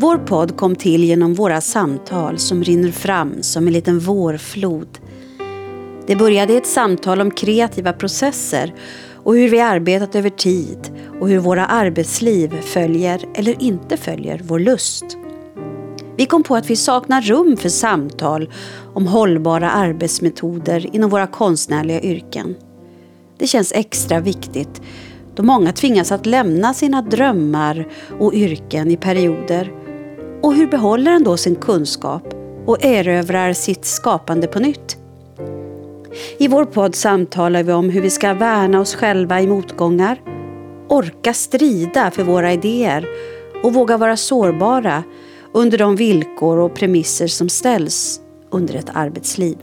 [0.00, 4.98] Vår podd kom till genom våra samtal som rinner fram som en liten vårflod.
[6.06, 8.74] Det började i ett samtal om kreativa processer
[9.14, 10.78] och hur vi arbetat över tid
[11.20, 15.04] och hur våra arbetsliv följer eller inte följer vår lust.
[16.16, 18.52] Vi kom på att vi saknar rum för samtal
[18.94, 22.54] om hållbara arbetsmetoder inom våra konstnärliga yrken.
[23.38, 24.82] Det känns extra viktigt
[25.34, 29.79] då många tvingas att lämna sina drömmar och yrken i perioder.
[30.42, 32.34] Och hur behåller en då sin kunskap
[32.66, 34.96] och erövrar sitt skapande på nytt?
[36.38, 40.20] I vår podd samtalar vi om hur vi ska värna oss själva i motgångar,
[40.88, 43.06] orka strida för våra idéer
[43.62, 45.02] och våga vara sårbara
[45.52, 48.20] under de villkor och premisser som ställs
[48.50, 49.56] under ett arbetsliv.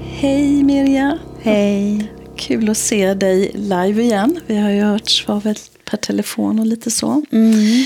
[0.00, 1.18] Hej Mirja!
[1.40, 2.12] Hej!
[2.36, 4.40] Kul att se dig live igen.
[4.46, 5.56] Vi har ju hörts var väl
[5.90, 7.22] per telefon och lite så.
[7.32, 7.84] Mm.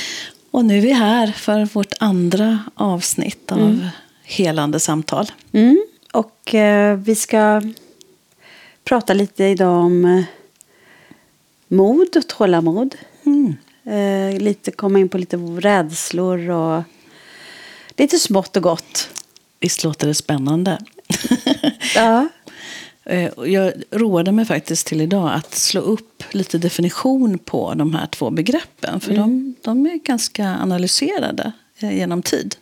[0.50, 3.86] Och nu är vi här för vårt andra avsnitt av mm.
[4.22, 5.32] Helande samtal.
[5.52, 5.84] Mm.
[6.12, 7.62] Och eh, vi ska
[8.84, 10.24] prata lite idag om eh,
[11.68, 12.94] mod och tålamod.
[13.24, 13.56] Mm.
[13.84, 16.82] Eh, lite komma in på lite rädslor och
[17.96, 19.10] lite smått och gott.
[19.60, 20.78] Visst låter det spännande?
[21.94, 22.28] ja.
[23.04, 28.06] Eh, jag roade mig faktiskt till idag att slå upp lite definition på de här
[28.06, 29.00] två begreppen.
[29.00, 29.22] För mm.
[29.22, 32.56] de, de, är ganska analyserade eh, genom tid.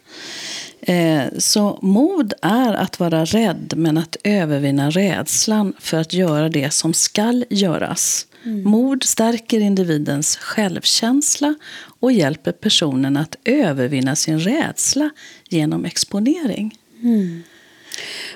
[0.81, 6.71] Eh, så mod är att vara rädd men att övervinna rädslan för att göra det
[6.71, 8.27] som skall göras.
[8.45, 8.71] Mm.
[8.71, 11.55] Mod stärker individens självkänsla
[12.01, 15.11] och hjälper personen att övervinna sin rädsla
[15.49, 16.79] genom exponering.
[17.03, 17.43] Mm.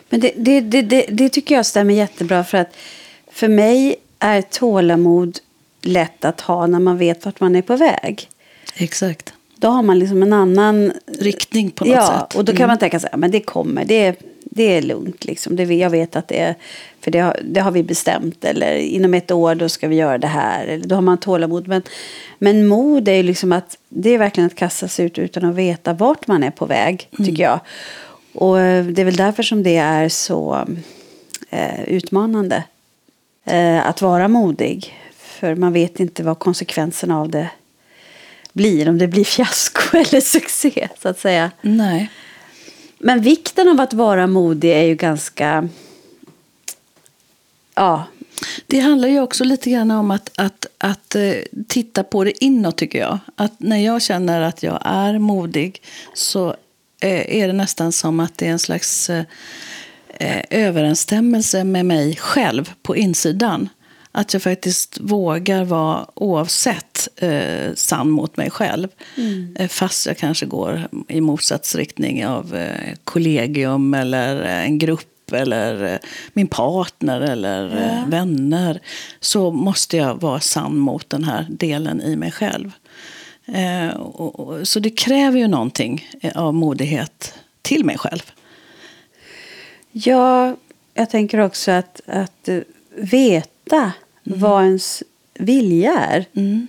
[0.09, 2.77] Men det, det, det, det, tycker jag stämmer jättebra för att
[3.33, 5.39] för mig är tålamod
[5.83, 8.29] lätt att ha när man vet vart man är på väg.
[8.75, 9.33] Exakt.
[9.57, 12.35] Då har man liksom en annan riktning på något ja, sätt.
[12.35, 12.69] Ja, och då kan mm.
[12.69, 15.25] man tänka sig att det kommer, det, det är lugnt.
[15.25, 15.57] Liksom.
[15.57, 16.55] Det, jag vet att det är,
[17.01, 18.45] för det har, det har vi bestämt.
[18.45, 20.67] Eller inom ett år då ska vi göra det här.
[20.67, 21.69] Eller då har man tålamod.
[21.69, 21.83] Men,
[22.39, 25.55] men mod är ju liksom att det är verkligen att kasta sig ut utan att
[25.55, 27.29] veta vart man är på väg, mm.
[27.29, 27.61] tycker jag.
[28.35, 30.67] Och eh, det är väl därför som det är så
[31.51, 32.65] eh, utmanande
[33.45, 34.99] eh, att vara modig.
[35.17, 37.51] För man vet inte vad konsekvenserna av det
[38.53, 38.89] blir.
[38.89, 41.51] Om det blir fiasko eller succé, så att säga.
[41.61, 42.11] Nej.
[42.99, 45.69] Men vikten av att vara modig är ju ganska...
[47.75, 48.05] Ja.
[48.67, 51.35] Det handlar ju också lite grann om att, att, att uh,
[51.69, 53.19] titta på det inåt, tycker jag.
[53.37, 55.83] Att när jag känner att jag är modig
[56.15, 56.57] så Eh,
[57.09, 59.25] är det nästan som att det är en slags eh,
[60.09, 63.69] eh, överensstämmelse med mig själv på insidan.
[64.13, 68.89] Att jag faktiskt vågar vara oavsett eh, sann mot mig själv.
[69.17, 69.57] Mm.
[69.59, 75.99] Eh, fast jag kanske går i motsatsriktning av eh, kollegium eller en grupp eller
[76.33, 78.05] min partner eller ja.
[78.09, 78.81] vänner.
[79.21, 82.73] Så måste jag vara sann mot den här delen i mig själv.
[83.47, 83.91] Eh,
[84.63, 88.33] så det kräver ju någonting eh, av modighet till mig själv.
[89.93, 90.57] Ja,
[90.95, 92.49] jag tänker också att, att
[92.97, 93.93] veta
[94.27, 94.41] mm.
[94.41, 95.03] vad ens
[95.35, 96.25] vilja är.
[96.35, 96.67] Mm.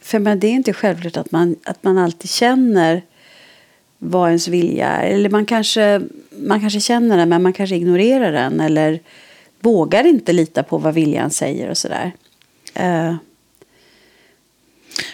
[0.00, 3.02] För men det är inte självklart att man, att man alltid känner
[3.98, 5.10] vad ens vilja är.
[5.10, 8.60] Eller man kanske, man kanske känner den men man kanske ignorerar den.
[8.60, 9.00] Eller
[9.60, 12.12] vågar inte lita på vad viljan säger och sådär.
[12.80, 13.14] Uh,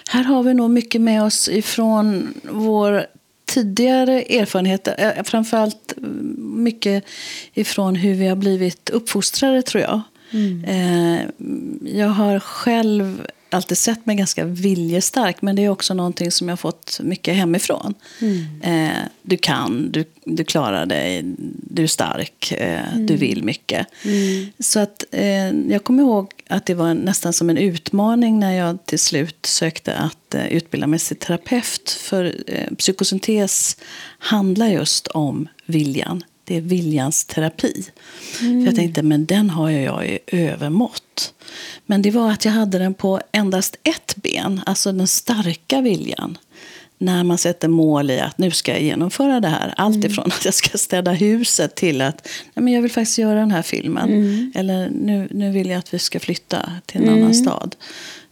[0.08, 3.06] här har vi nog mycket med oss ifrån vår
[3.48, 4.94] tidigare erfarenheter.
[4.98, 5.94] Eh, framförallt
[6.38, 7.04] mycket
[7.54, 10.00] ifrån hur vi har blivit uppfostrade, tror jag.
[10.30, 10.64] Mm.
[10.64, 11.20] Eh,
[11.94, 15.42] jag har själv alltid sett mig ganska viljestark.
[15.42, 17.94] Men det är också någonting som jag har fått mycket hemifrån.
[18.20, 18.62] Mm.
[18.62, 21.22] Eh, du kan, du, du klarar dig,
[21.70, 23.06] du är stark, mm.
[23.06, 23.86] du vill mycket.
[24.04, 24.46] Mm.
[24.58, 25.04] Så att
[25.68, 29.94] jag kommer ihåg att det var nästan som en utmaning när jag till slut sökte
[29.94, 31.90] att eh, utbilda mig till terapeut.
[31.90, 33.76] För eh, psykosyntes
[34.18, 36.24] handlar just om viljan.
[36.44, 37.84] Det är viljans terapi.
[38.32, 38.74] För jag mm.
[38.74, 41.34] tänkte, men den har jag i övermått.
[41.86, 46.38] Men det var att jag hade den på endast ett ben, alltså den starka viljan.
[46.98, 49.74] När man sätter mål i att nu ska jag genomföra det här.
[49.76, 50.10] Allt mm.
[50.10, 53.50] ifrån att jag ska städa huset till att nej men jag vill faktiskt göra den
[53.50, 54.08] här filmen.
[54.08, 54.52] Mm.
[54.54, 57.22] Eller nu, nu vill jag att vi ska flytta till en mm.
[57.22, 57.76] annan stad.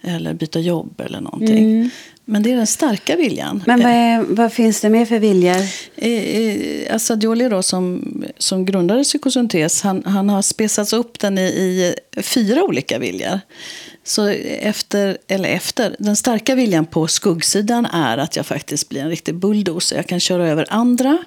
[0.03, 1.75] Eller byta jobb eller någonting.
[1.75, 1.91] Mm.
[2.29, 3.63] Men det är den starka viljan.
[3.67, 5.57] Men vad, är, vad finns det mer för viljor?
[5.97, 8.05] Eh, eh, Assadioli då, som,
[8.39, 13.41] som grundade psykosyntes, han, han har spesats upp den i, i fyra olika viljor.
[14.07, 14.29] Så
[14.61, 19.35] efter, eller efter, den starka viljan på skuggsidan är att jag faktiskt blir en riktig
[19.35, 19.97] bulldozer.
[19.97, 21.19] Jag kan köra över andra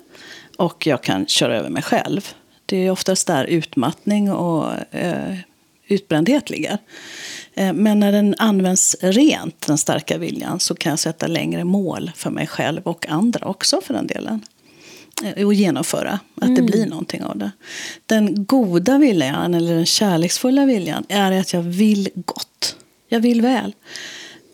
[0.57, 2.29] och jag kan köra över mig själv.
[2.65, 5.35] Det är oftast där utmattning och eh,
[5.87, 6.77] utbrändhet ligger.
[7.53, 12.11] Eh, men när den används rent, den starka viljan, så kan jag sätta längre mål
[12.15, 14.41] för mig själv och andra också för den delen.
[15.23, 16.55] Eh, och genomföra, att mm.
[16.55, 17.51] det blir någonting av det.
[18.05, 22.75] Den goda viljan, eller den kärleksfulla viljan, är att jag vill gott.
[23.09, 23.73] Jag vill väl.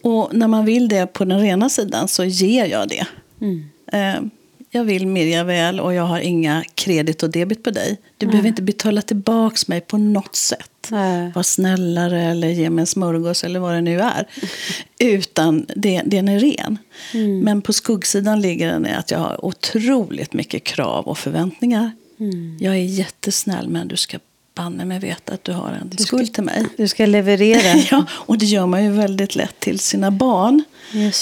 [0.04, 3.08] Och när man vill det på den rena sidan så ger jag det.
[3.42, 4.30] Mm.
[4.76, 7.98] Jag vill Mirja väl och jag har inga kredit och debit på dig.
[8.18, 8.32] Du Nej.
[8.32, 10.88] behöver inte betala tillbaka mig på något sätt.
[10.92, 11.32] Nej.
[11.36, 14.28] Var snällare eller ge mig en smörgås eller vad det nu är.
[15.00, 16.78] Utan det, den är ren.
[17.14, 17.40] Mm.
[17.40, 21.92] Men på skuggsidan ligger den i att jag har otroligt mycket krav och förväntningar.
[22.20, 22.58] Mm.
[22.60, 24.20] Jag är jättesnäll men du ska
[24.56, 26.66] banne mig veta att du har en du skuld till mig.
[26.78, 27.84] Du ska leverera.
[27.92, 30.64] ja, och det gör man ju väldigt lätt till sina barn.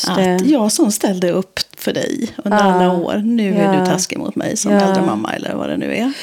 [0.08, 2.64] Att jag som ställde upp för dig under ja.
[2.64, 3.60] alla år, nu ja.
[3.60, 4.80] är du taskig mot mig som ja.
[4.80, 6.14] äldre mamma eller vad det nu är.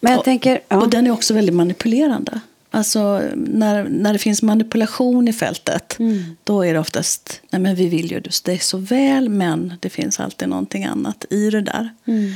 [0.00, 0.76] Men jag och, tänker, ja.
[0.76, 2.40] och den är också väldigt manipulerande.
[2.74, 6.36] Alltså när, när det finns manipulation i fältet, mm.
[6.44, 10.20] då är det oftast, nej men vi vill ju dig så väl, men det finns
[10.20, 11.88] alltid någonting annat i det där.
[12.06, 12.32] Mm.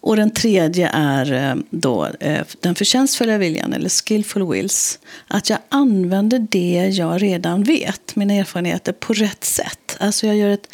[0.00, 4.98] Och den tredje är eh, då eh, den förtjänstfulla viljan, eller skillful wills.
[5.28, 9.96] Att jag använder det jag redan vet, mina erfarenheter, på rätt sätt.
[10.00, 10.68] Alltså jag gör ett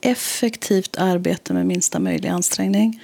[0.00, 3.00] effektivt arbete med minsta möjliga ansträngning.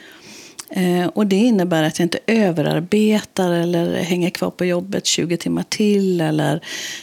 [0.70, 5.62] Eh, och det innebär att jag inte överarbetar eller hänger kvar på jobbet 20 timmar
[5.68, 6.60] till eller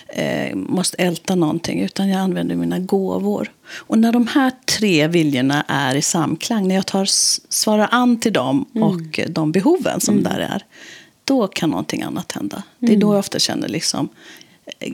[0.08, 3.52] eh, måste älta någonting, utan jag använder mina gåvor.
[3.74, 7.06] Och när de här tre viljorna är i samklang, när jag tar,
[7.52, 8.88] svarar an till dem mm.
[8.88, 10.24] och de behoven som mm.
[10.24, 10.66] där är,
[11.24, 12.64] då kan någonting annat hända.
[12.80, 13.14] Det är då mm.
[13.14, 14.10] jag ofta känner liksom,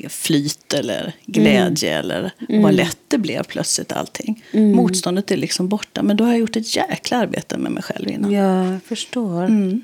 [0.09, 1.99] flyt eller glädje mm.
[1.99, 2.61] eller mm.
[2.61, 4.43] vad lätt det blev plötsligt allting.
[4.51, 4.75] Mm.
[4.75, 6.03] Motståndet är liksom borta.
[6.03, 8.31] Men då har jag gjort ett jäkla arbete med mig själv innan.
[8.31, 9.43] Ja, jag förstår.
[9.43, 9.81] Mm.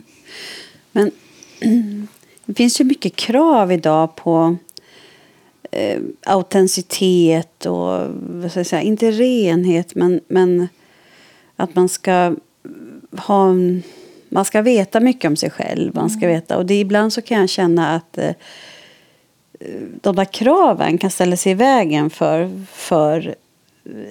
[0.92, 1.12] Men
[2.46, 4.58] det finns ju mycket krav idag på
[5.72, 10.68] eh, autenticitet och vad ska jag säga, inte renhet men, men
[11.56, 12.36] att man ska
[13.12, 13.54] ha
[14.34, 15.96] man ska veta mycket om sig själv.
[15.96, 16.36] Man ska mm.
[16.36, 18.32] veta, och det, ibland så kan jag känna att eh,
[20.02, 23.36] de där kraven kan ställa sig i vägen för, för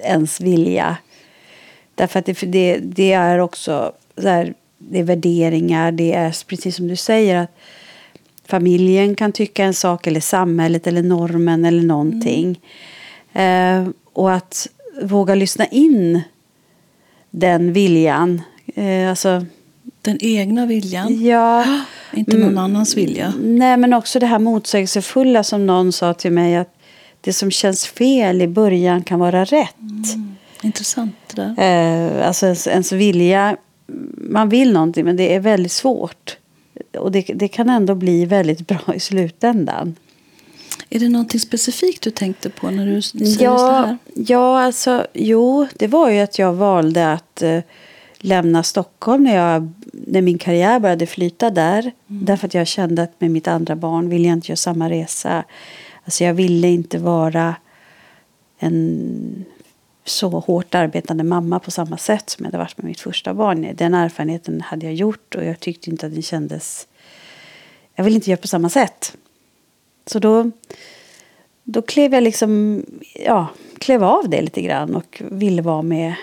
[0.02, 0.96] ens vilja.
[1.94, 6.76] Därför att det, det, det är också så här, det är värderingar, det är precis
[6.76, 7.50] som du säger att
[8.46, 12.60] familjen kan tycka en sak eller samhället eller normen eller någonting.
[13.32, 13.86] Mm.
[13.86, 14.68] Eh, och att
[15.02, 16.22] våga lyssna in
[17.30, 18.42] den viljan.
[18.74, 19.46] Eh, alltså,
[20.02, 21.24] den egna viljan?
[21.24, 21.64] Ja.
[22.14, 22.58] Inte någon mm.
[22.58, 23.32] annans vilja.
[23.40, 26.56] Nej, men också det här motsägelsefulla som någon sa till mig.
[26.56, 26.74] Att
[27.20, 29.80] det som känns fel i början kan vara rätt.
[29.80, 30.34] Mm.
[30.62, 32.18] Intressant det där.
[32.18, 33.56] Eh, alltså ens, ens vilja.
[34.16, 36.36] Man vill någonting men det är väldigt svårt.
[36.98, 39.96] Och det, det kan ändå bli väldigt bra i slutändan.
[40.90, 43.98] Är det någonting specifikt du tänkte på när du säger ja, så här?
[44.14, 47.58] Ja, alltså, jo, det var ju att jag valde att eh,
[48.24, 51.80] lämna Stockholm när, jag, när min karriär började flyta där.
[51.80, 52.24] Mm.
[52.24, 55.44] Därför att jag kände att med mitt andra barn ville jag inte göra samma resa.
[56.04, 57.56] Alltså jag ville inte vara
[58.58, 59.44] en
[60.04, 63.68] så hårt arbetande mamma på samma sätt som jag hade varit med mitt första barn.
[63.74, 66.86] Den erfarenheten hade jag gjort och jag tyckte inte att den kändes...
[67.94, 69.16] Jag ville inte göra på samma sätt.
[70.06, 70.50] Så då,
[71.64, 72.82] då klev jag liksom,
[73.14, 76.14] ja, klev av det lite grann och ville vara med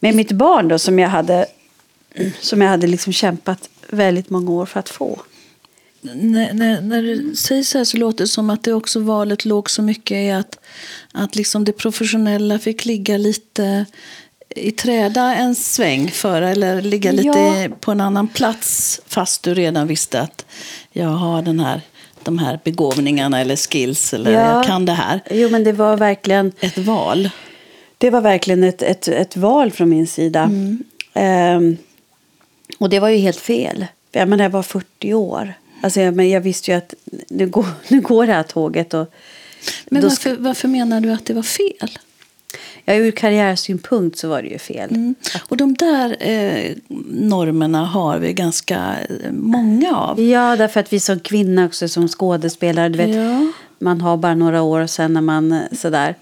[0.00, 1.46] med mitt barn då, som jag hade,
[2.40, 5.20] som jag hade liksom kämpat väldigt många år för att få.
[6.02, 9.44] När, när, när, du säger så här så låter det som att det också valet
[9.44, 10.58] låg så mycket i att,
[11.12, 13.86] att liksom det professionella fick ligga lite
[14.56, 17.68] i träda en sväng för eller ligga lite ja.
[17.80, 20.46] på en annan plats fast du redan visste att
[20.92, 21.80] jag har den här
[22.22, 24.40] de här begåvningarna eller skills eller ja.
[24.40, 25.20] jag kan det här.
[25.30, 27.30] Jo men det var verkligen ett val
[28.00, 30.42] det var verkligen ett, ett, ett val från min sida.
[30.42, 30.84] Mm.
[31.64, 31.76] Um,
[32.78, 33.86] och det var ju helt fel.
[34.12, 35.54] Jag, menar, jag var 40 år.
[35.80, 36.94] Alltså, jag, men jag visste ju att
[37.28, 38.94] nu går, nu går det här tåget.
[38.94, 39.14] Och
[39.86, 41.98] men varför, varför menar du att det var fel?
[42.84, 44.90] Ja, ur karriärsynpunkt så var det ju fel.
[44.90, 45.14] Mm.
[45.48, 46.72] Och de där eh,
[47.08, 48.96] normerna har vi ganska
[49.30, 50.20] många av.
[50.20, 53.52] Ja, därför att vi som kvinna också som skådespelare, du vet, ja.
[53.78, 56.14] man har bara några år och sen när man sådär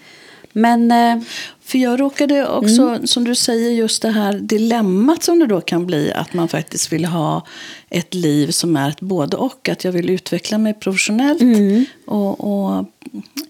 [0.53, 0.91] Men...
[0.91, 1.23] Eh,
[1.69, 3.07] för jag råkade också, mm.
[3.07, 6.13] som du säger, just det här dilemmat som det då kan bli.
[6.13, 7.47] Att man faktiskt vill ha
[7.91, 9.69] ett liv som är ett både och.
[9.69, 11.85] Att jag vill utveckla mig professionellt mm.
[12.07, 12.85] och, och,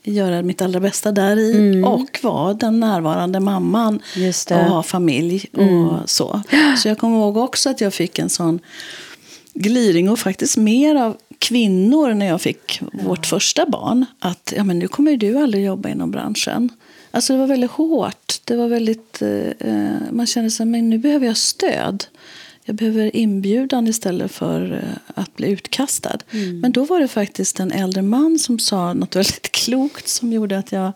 [0.02, 1.56] göra mitt allra bästa där i.
[1.56, 1.84] Mm.
[1.84, 4.00] Och vara den närvarande mamman
[4.50, 5.96] och ha familj och mm.
[6.06, 6.42] så.
[6.78, 8.60] Så jag kommer ihåg också att jag fick en sån
[9.54, 12.86] gliring och faktiskt mer av kvinnor när jag fick ja.
[13.04, 14.06] vårt första barn.
[14.18, 16.70] Att ja, men nu kommer du aldrig jobba inom branschen.
[17.10, 18.40] Alltså det var väldigt hårt.
[18.44, 22.04] Det var väldigt, eh, man kände sig men nu behöver jag stöd.
[22.64, 26.18] Jag behöver inbjudan istället för eh, att bli utkastad.
[26.30, 26.60] Mm.
[26.60, 30.58] Men då var det faktiskt en äldre man som sa något väldigt klokt som gjorde
[30.58, 30.92] att jag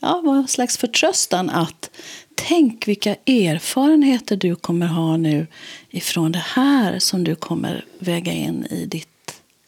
[0.00, 1.90] ja, var en slags förtröstan att
[2.34, 5.46] tänk vilka erfarenheter du kommer ha nu
[5.90, 9.08] ifrån det här som du kommer väga in i ditt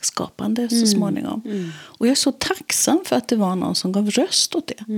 [0.00, 0.87] skapande så mm.
[0.87, 1.42] småningom.
[1.44, 1.70] Mm.
[1.80, 4.92] Och jag är så tacksam för att det var någon som gav röst åt det.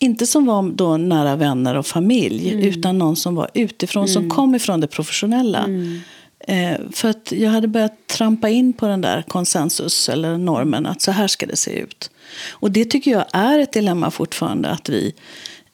[0.00, 2.64] Inte som var då nära vänner och familj, mm.
[2.64, 4.30] utan någon som var utifrån, som mm.
[4.30, 5.64] kom ifrån det professionella.
[5.64, 6.00] Mm.
[6.40, 11.02] Eh, för att jag hade börjat trampa in på den där konsensus eller normen att
[11.02, 12.10] så här ska det se ut.
[12.50, 15.14] Och det tycker jag är ett dilemma fortfarande att vi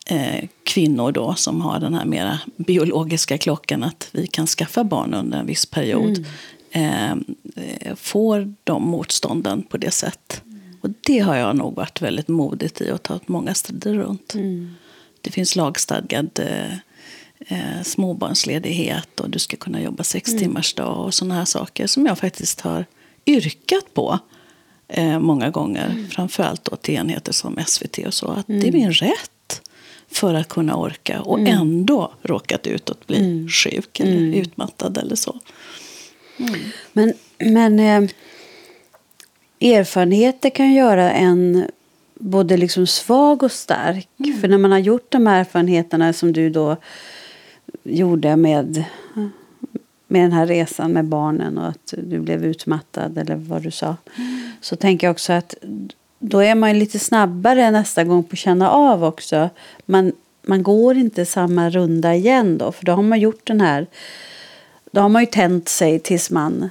[0.07, 5.15] eh, kvinnor då som har den här mera biologiska klockan att vi kan skaffa barn
[5.15, 6.27] under en viss period.
[6.73, 7.35] Mm.
[7.55, 10.43] Eh, får de motstånden på det sätt.
[10.85, 10.91] Mm.
[10.91, 14.35] Och det har jag nog varit väldigt modigt i och tagit många strider runt.
[14.35, 14.75] Mm.
[15.21, 16.73] Det finns lagstadgad eh,
[17.39, 20.41] eh, småbarnsledighet och du ska kunna jobba sex mm.
[20.41, 22.87] timmars dag och sådana här saker som jag faktiskt har
[23.27, 24.19] yrkat på
[24.89, 25.91] eh, många gånger.
[25.91, 26.09] Mm.
[26.09, 28.27] Framförallt då till enheter som SVT och så.
[28.27, 28.81] Att det är mm.
[28.81, 29.63] min rätt
[30.09, 31.59] för att kunna orka och mm.
[31.59, 33.49] ändå råkat ut att bli mm.
[33.49, 34.35] sjuk eller mm.
[34.35, 35.41] utmattad eller så.
[36.39, 36.61] Mm.
[36.93, 38.11] Men, men eh,
[39.65, 41.67] erfarenheter kan göra en
[42.15, 44.09] både liksom svag och stark.
[44.19, 44.41] Mm.
[44.41, 46.77] För när man har gjort de här erfarenheterna som du då
[47.83, 48.85] gjorde med,
[50.07, 53.97] med den här resan med barnen och att du blev utmattad eller vad du sa.
[54.17, 54.41] Mm.
[54.61, 55.55] Så tänker jag också att
[56.19, 59.51] då är man lite snabbare nästa gång på att känna av också.
[59.87, 63.87] Man, man går inte samma runda igen då, för då har man gjort den här...
[64.91, 66.71] Då har man ju tänt sig tills man...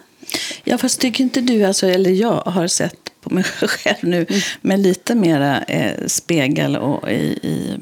[0.64, 4.42] Ja, fast tycker inte du, alltså, eller jag har sett på mig själv nu mm.
[4.62, 7.78] med lite mera eh, spegel och i, i,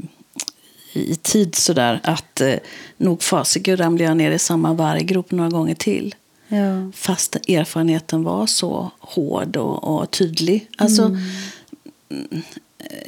[0.94, 2.56] i tid sådär att eh,
[2.98, 6.16] nog fasiken ramlade jag ner i samma varggrop några gånger till.
[6.48, 6.92] Ja.
[6.96, 10.68] Fast erfarenheten var så hård och, och tydlig.
[10.78, 11.22] Alltså, mm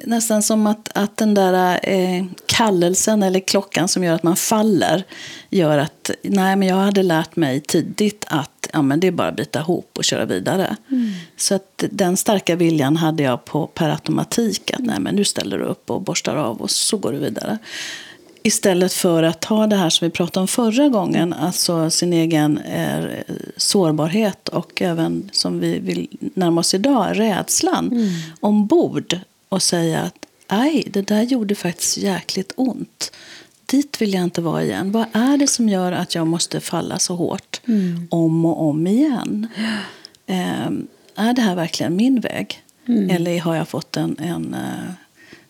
[0.05, 5.03] nästan som att, att den där eh, kallelsen eller klockan som gör att man faller
[5.49, 9.27] gör att nej, men jag hade lärt mig tidigt att ja, men det är bara
[9.27, 10.75] att bita ihop och köra vidare.
[10.91, 11.11] Mm.
[11.37, 15.57] Så att den starka viljan hade jag på, per automatik att nej, men nu ställer
[15.57, 17.57] du upp och borstar av och så går du vidare.
[18.45, 22.57] Istället för att ta det här som vi pratade om förra gången, alltså sin egen
[22.57, 23.05] eh,
[23.57, 28.09] sårbarhet och även som vi vill närma oss idag, rädslan mm.
[28.39, 29.19] ombord
[29.53, 33.11] och säga att aj, det där gjorde faktiskt jäkligt ont.
[33.65, 34.91] Dit vill jag inte vara igen.
[34.91, 38.07] Vad är det som gör att jag måste falla så hårt mm.
[38.11, 39.47] om och om igen?
[40.25, 40.67] Eh,
[41.15, 42.63] är det här verkligen min väg?
[42.87, 43.09] Mm.
[43.09, 44.91] Eller har jag fått en, en uh,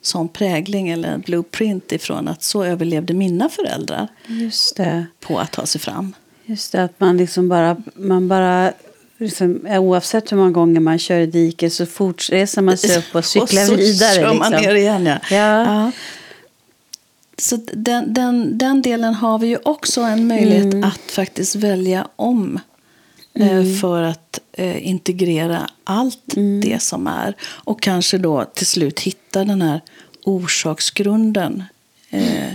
[0.02, 5.06] sån prägling eller blueprint ifrån att så överlevde mina föräldrar Just det.
[5.20, 6.16] på att ta sig fram?
[6.46, 8.74] Just det, att man liksom bara, man bara
[9.24, 13.26] liksom, oavsett hur många gånger man kör i diket så fortsätter man sig upp och
[13.26, 14.16] cyklar och så vidare.
[14.16, 14.68] kör man liksom.
[14.68, 15.20] ner igen, ja.
[15.32, 15.66] ja.
[15.66, 15.92] ja.
[17.38, 20.84] Så den, den, den delen har vi ju också en möjlighet mm.
[20.84, 22.60] att faktiskt välja om.
[23.34, 23.76] Eh, mm.
[23.76, 26.62] För att eh, integrera allt mm.
[26.62, 27.36] det som är.
[27.42, 29.82] Och kanske då till slut hitta den här
[30.24, 31.64] orsaksgrunden.
[32.10, 32.54] Eh,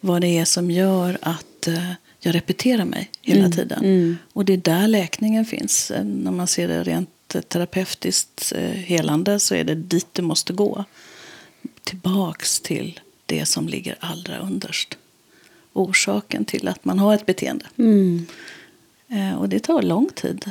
[0.00, 3.52] vad det är som gör att eh, jag repeterar mig hela mm.
[3.52, 3.78] tiden.
[3.84, 4.18] Mm.
[4.32, 5.90] Och det är där läkningen finns.
[5.90, 10.52] Eh, när man ser det rent terapeutiskt eh, helande så är det dit du måste
[10.52, 10.84] gå.
[11.84, 14.98] Tillbaks till det som ligger allra underst.
[15.72, 17.66] Orsaken till att man har ett beteende.
[17.78, 18.26] Mm.
[19.08, 20.50] Eh, och det tar lång tid.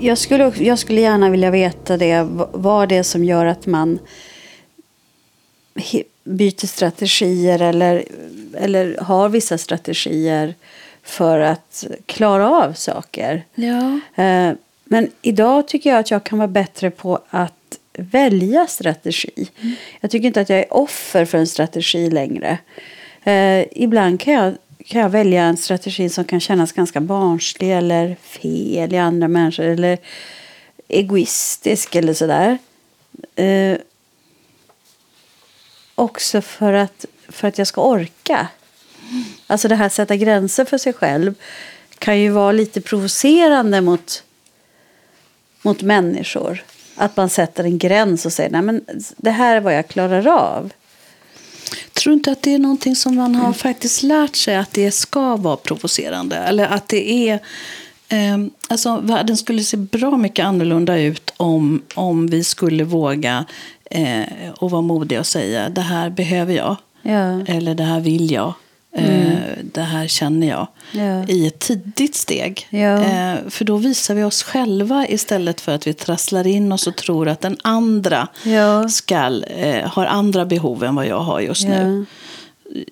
[0.00, 2.22] Jag skulle, jag skulle gärna vilja veta det.
[2.52, 3.98] Vad det är som gör att man
[6.24, 8.04] byter strategier eller,
[8.54, 10.54] eller har vissa strategier
[11.02, 13.44] för att klara av saker.
[13.54, 14.00] Ja.
[14.24, 14.52] Eh,
[14.84, 19.48] men idag tycker jag att jag kan vara bättre på att välja strategi.
[19.60, 19.74] Mm.
[20.00, 22.58] Jag tycker inte att jag är offer för en strategi längre.
[23.24, 24.54] Eh, ibland kan jag,
[24.88, 29.64] kan jag välja en strategi som kan kännas ganska barnslig eller fel i andra människor
[29.64, 29.98] eller
[30.88, 32.58] egoistisk eller sådär.
[33.34, 33.78] Eh,
[35.94, 38.48] också för att, för att jag ska orka.
[39.46, 41.34] Alltså det här att sätta gränser för sig själv
[41.98, 44.24] kan ju vara lite provocerande mot,
[45.62, 46.64] mot människor.
[46.94, 48.84] Att man sätter en gräns och säger nej men
[49.16, 50.72] det här är vad jag klarar av.
[51.98, 53.54] Tror inte att det är någonting som man har mm.
[53.54, 56.36] faktiskt lärt sig att det ska vara provocerande?
[56.36, 57.34] Eller att det är...
[58.08, 58.38] Eh,
[58.68, 63.44] alltså, världen skulle se bra mycket annorlunda ut om, om vi skulle våga
[63.84, 66.76] eh, och vara modiga och säga det här behöver jag.
[67.02, 67.44] Ja.
[67.46, 68.54] Eller det här vill jag.
[68.96, 69.10] Mm.
[69.10, 70.68] Eh, det här känner jag.
[70.92, 71.24] Ja.
[71.28, 72.66] I ett tidigt steg.
[72.70, 73.02] Ja.
[73.02, 76.96] Eh, för då visar vi oss själva istället för att vi trasslar in oss och
[76.96, 78.88] tror att den andra ja.
[78.88, 82.06] skall, eh, har andra behov än vad jag har just nu.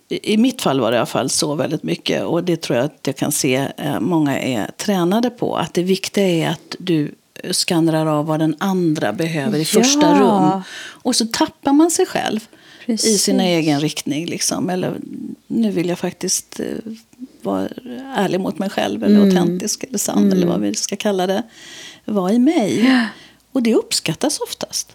[0.08, 2.24] I mitt fall var det i alla fall så väldigt mycket.
[2.24, 3.68] Och det tror jag att jag kan se
[4.00, 5.56] många är tränade på.
[5.56, 7.14] Att det viktiga är att du
[7.50, 10.62] skannrar av vad den andra behöver i första rum.
[10.78, 12.40] Och så tappar man sig själv.
[12.86, 13.10] Precis.
[13.10, 14.26] i sin egen riktning.
[14.26, 14.70] Liksom.
[14.70, 15.00] Eller
[15.46, 16.66] nu vill jag faktiskt eh,
[17.42, 17.68] vara
[18.14, 19.04] ärlig mot mig själv.
[19.04, 19.28] Eller mm.
[19.28, 20.18] autentisk eller sann.
[20.18, 20.32] Mm.
[20.32, 21.42] Eller vad vi ska kalla det.
[22.04, 22.90] Vara i mig.
[23.52, 24.92] Och det uppskattas oftast.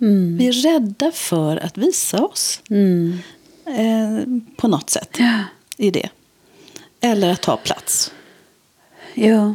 [0.00, 0.36] Mm.
[0.38, 2.60] Vi är rädda för att visa oss.
[2.70, 3.18] Mm.
[3.66, 5.18] Eh, på något sätt.
[5.76, 6.08] I det.
[7.00, 8.12] Eller att ta plats.
[9.14, 9.54] Ja.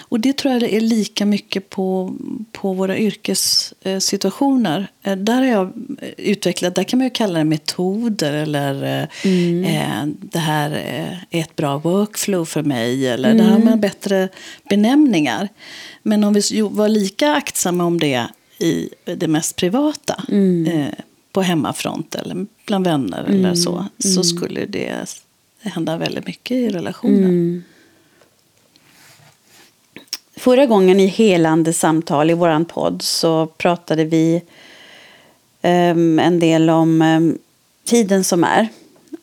[0.00, 2.16] Och det tror jag är lika mycket på,
[2.52, 4.88] på våra yrkessituationer.
[5.02, 5.72] Eh, där har jag
[6.16, 9.64] utvecklat, där kan man ju kalla det metoder eller eh, mm.
[9.64, 13.08] eh, det här är ett bra workflow för mig.
[13.08, 13.38] Eller mm.
[13.38, 13.68] där har mm.
[13.68, 14.28] man bättre
[14.70, 15.48] benämningar.
[16.02, 18.28] Men om vi var lika aktsamma om det
[18.58, 20.24] i det mest privata.
[20.28, 20.66] Mm.
[20.66, 20.92] Eh,
[21.32, 23.56] på hemmafront eller bland vänner eller mm.
[23.56, 23.84] så.
[23.98, 24.24] Så mm.
[24.24, 25.20] skulle det
[25.60, 27.64] hända väldigt mycket i relationen.
[30.38, 34.42] Förra gången i helande samtal i vår podd så pratade vi
[35.62, 37.38] um, en del om um,
[37.84, 38.68] tiden som är.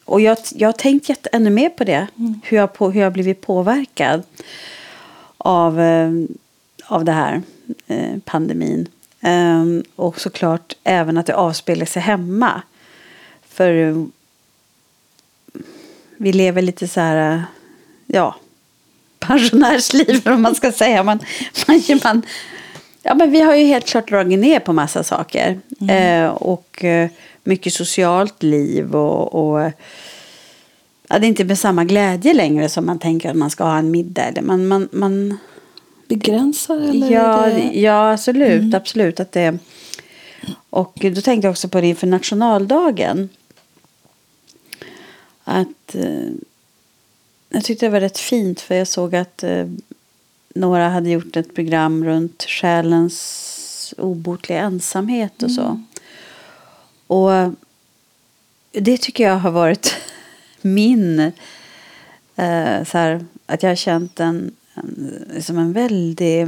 [0.06, 2.08] Och jag, jag har tänkt ännu mer på det.
[2.18, 2.42] Mm.
[2.44, 4.24] Hur, jag på, hur jag blivit påverkad
[5.38, 6.28] av, um,
[6.86, 7.42] av det här,
[7.92, 8.88] uh, pandemin.
[9.96, 12.62] och såklart även att det avspeglar sig hemma.
[13.48, 14.06] För
[16.18, 17.44] vi lever lite så här,
[18.06, 18.36] ja,
[19.28, 21.04] pensionärsliv, om man ska säga.
[21.04, 21.20] Man,
[21.68, 22.22] man, man,
[23.04, 25.60] ja, men vi har ju helt klart dragit ner på massa saker.
[25.82, 26.24] Mm.
[26.24, 27.10] Eh, och eh,
[27.44, 29.72] mycket socialt liv och, och
[31.08, 33.78] ja, det är inte med samma glädje längre som man tänker att man ska ha
[33.78, 34.24] en middag.
[34.24, 35.38] Eller man, man, man,
[36.08, 36.78] Begränsar?
[36.78, 37.80] Eller ja, det...
[37.80, 38.62] ja, absolut.
[38.62, 38.74] Mm.
[38.74, 39.58] absolut att det,
[40.70, 43.30] och då tänkte jag också på det inför nationaldagen.
[45.44, 46.30] Att eh,
[47.56, 49.68] jag tyckte det var rätt fint för jag såg att eh,
[50.56, 55.62] några hade gjort ett program runt själens obotliga ensamhet och så.
[55.62, 55.86] Mm.
[57.08, 57.54] Och
[58.72, 59.96] det tycker jag har varit
[60.62, 61.20] min...
[62.36, 66.48] Eh, så här, att jag har känt en, en, liksom en väldig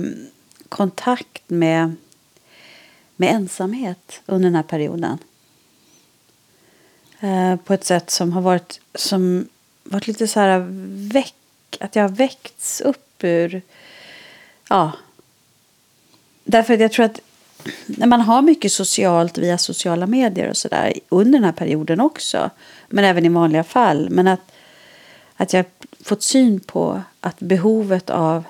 [0.69, 1.95] kontakt med,
[3.15, 5.17] med ensamhet under den här perioden.
[7.19, 9.47] Eh, på ett sätt som har varit som
[9.91, 10.65] varit lite så här
[11.13, 11.35] väck,
[11.79, 13.61] att jag har väckts upp ur,
[14.69, 14.91] ja.
[16.43, 17.19] Därför att jag tror att
[17.85, 22.49] när man har mycket socialt via sociala medier och sådär under den här perioden också,
[22.89, 24.51] men även i vanliga fall, men att,
[25.35, 25.65] att jag
[26.03, 28.43] fått syn på att behovet av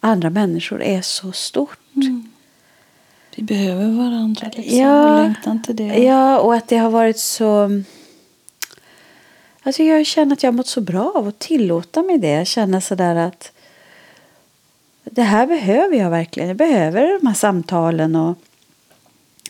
[0.00, 1.78] andra människor är så stort.
[1.94, 2.30] Mm.
[3.36, 6.02] Vi behöver varandra liksom, ja, längtan till det.
[6.02, 7.82] Ja, och att det har varit så
[9.62, 12.30] Alltså jag känner att jag har mått så bra av att tillåta mig det.
[12.30, 13.52] Jag känner sådär att
[15.04, 16.48] det här behöver jag verkligen.
[16.48, 18.38] Jag behöver de här samtalen och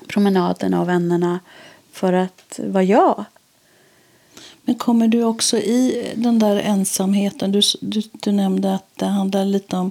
[0.07, 1.41] promenaderna och vännerna
[1.93, 3.25] för att vara jag.
[4.63, 7.53] Men kommer du också i den där ensamheten?
[7.53, 9.91] Du, du, du nämnde att det handlar lite om,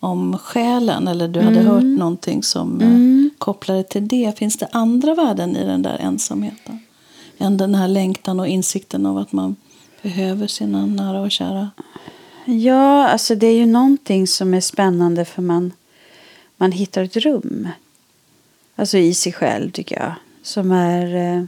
[0.00, 1.08] om själen.
[1.08, 1.72] Eller du hade mm.
[1.72, 3.30] hört någonting som eh, mm.
[3.38, 4.38] kopplade till det.
[4.38, 6.80] Finns det andra värden i den där ensamheten?
[7.42, 9.56] Än den här längtan och insikten av att man
[10.02, 11.70] behöver sina nära och kära?
[12.44, 15.72] Ja, alltså det är ju någonting som är spännande för man,
[16.56, 17.68] man hittar ett rum.
[18.76, 20.14] Alltså i sig själv tycker jag.
[20.42, 21.14] Som är...
[21.14, 21.44] Eh,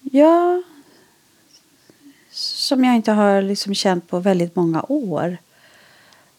[0.00, 0.62] ja...
[2.32, 5.38] Som jag inte har liksom känt på väldigt många år.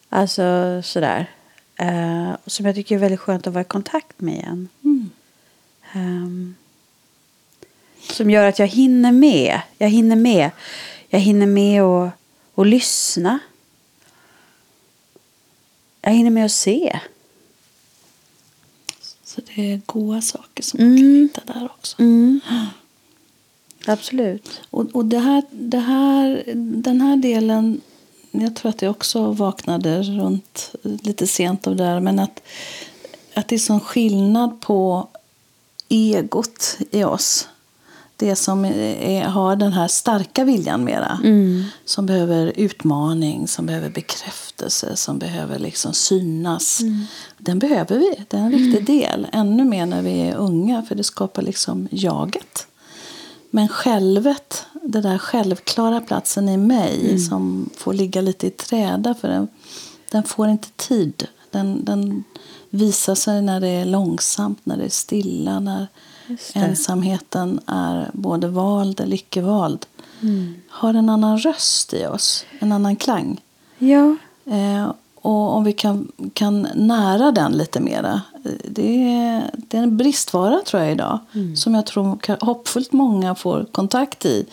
[0.08, 1.30] Alltså sådär.
[1.76, 4.68] Eh, som jag tycker är väldigt skönt att vara i kontakt med igen.
[4.82, 5.10] Mm.
[5.92, 6.54] Ehm,
[8.10, 9.60] som gör att jag hinner med.
[9.78, 10.50] Jag hinner med.
[11.08, 12.12] Jag hinner med att,
[12.54, 13.38] att lyssna.
[16.02, 17.00] Jag hinner med att se.
[19.24, 21.22] Så det är goda saker som man kan Mm.
[21.22, 21.96] hitta där också.
[23.86, 24.60] Absolut.
[24.70, 27.80] Och, och det här, det här, den här delen,
[28.30, 32.42] jag tror att jag också vaknade runt lite sent av det där, men att,
[33.34, 35.08] att det är sån skillnad på
[35.88, 37.48] egot i oss.
[38.16, 41.18] Det som är, har den här starka viljan mera.
[41.84, 46.80] Som behöver utmaning, som behöver bekräftelse, som behöver liksom synas.
[47.38, 49.26] Den behöver vi, det är en viktig del.
[49.32, 52.66] Ännu mer när vi är unga, för det skapar liksom jaget.
[53.50, 59.28] Men självet, den där självklara platsen i mig som får ligga lite i träda för
[59.28, 59.48] den,
[60.10, 61.26] den får inte tid.
[61.50, 62.24] Den, den
[62.70, 65.86] visar sig när det är långsamt, när det är stilla, när.
[66.54, 69.86] Ensamheten är både vald eller icke vald.
[70.68, 73.40] Har en annan röst i oss, en annan klang.
[73.78, 74.16] Ja.
[74.46, 78.20] Eh, och om vi kan, kan nära den lite mera.
[78.44, 81.18] eh, Det är, det är en bristvara tror jag idag.
[81.56, 84.46] Som jag tror kan- hoppfullt många får kontakt i.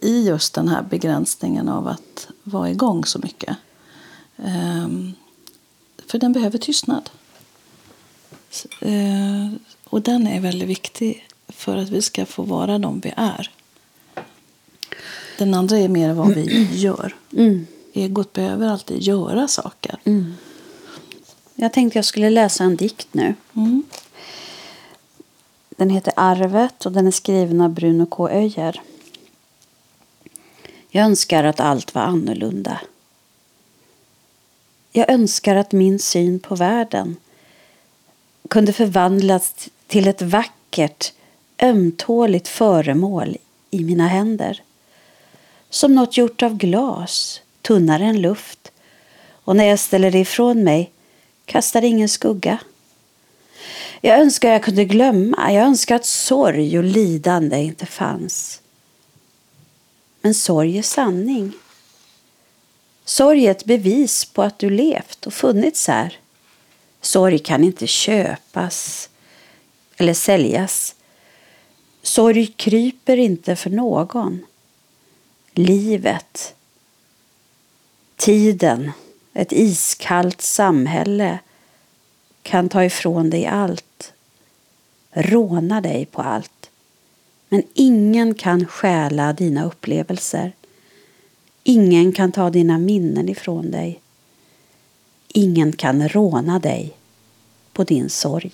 [0.00, 3.56] I just den här begränsningen av att vara igång så mycket.
[4.44, 5.12] Ehm,
[6.06, 7.10] för den behöver tystnad.
[8.80, 9.52] Eh,
[9.92, 13.50] och den är väldigt viktig för att vi ska få vara de vi är.
[15.38, 17.16] Den andra är mer vad vi gör.
[17.32, 17.66] Mm.
[17.92, 19.96] Egot behöver alltid göra saker.
[21.54, 23.34] Jag tänkte jag skulle läsa en dikt nu.
[23.56, 23.82] Mm.
[25.70, 28.28] Den heter Arvet och den är skriven av Bruno K.
[28.28, 28.82] Öijer.
[30.88, 32.80] Jag önskar att allt var annorlunda.
[34.92, 37.16] Jag önskar att min syn på världen
[38.48, 41.12] kunde förvandlas till ett vackert,
[41.62, 43.36] ömtåligt föremål
[43.70, 44.62] i mina händer.
[45.70, 48.72] Som något gjort av glas, tunnare än luft.
[49.44, 50.92] Och när jag ställer det ifrån mig
[51.44, 52.58] kastar ingen skugga.
[54.00, 55.52] Jag önskar jag kunde glömma.
[55.52, 58.60] Jag önskar att sorg och lidande inte fanns.
[60.20, 61.52] Men sorg är sanning.
[63.04, 66.18] Sorg är ett bevis på att du levt och funnits här.
[67.02, 69.08] Sorg kan inte köpas
[69.96, 70.94] eller säljas.
[72.02, 74.46] Sorg kryper inte för någon.
[75.52, 76.54] Livet,
[78.16, 78.92] tiden,
[79.34, 81.38] ett iskallt samhälle
[82.42, 84.12] kan ta ifrån dig allt,
[85.10, 86.70] råna dig på allt.
[87.48, 90.52] Men ingen kan stjäla dina upplevelser.
[91.64, 94.01] Ingen kan ta dina minnen ifrån dig.
[95.34, 96.92] Ingen kan råna dig
[97.72, 98.52] på din sorg.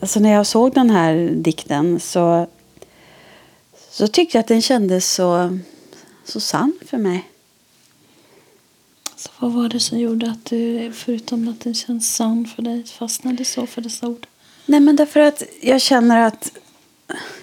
[0.00, 2.46] Alltså när jag såg den här dikten så,
[3.90, 5.58] så tyckte jag att den kändes så,
[6.24, 7.33] så sann för mig.
[9.24, 12.84] Så vad var det som gjorde att du, förutom att den känns sann för dig,
[12.84, 14.26] fastnade så för dessa ord?
[14.66, 16.52] Nej, men därför att jag känner att...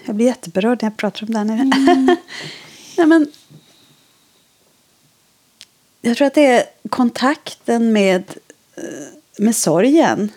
[0.05, 2.05] Jag blir jätteberörd när jag pratar om det här nu.
[2.97, 3.31] Nej, men...
[6.01, 8.23] Jag tror att det är kontakten med,
[8.75, 8.83] eh,
[9.37, 10.31] med sorgen.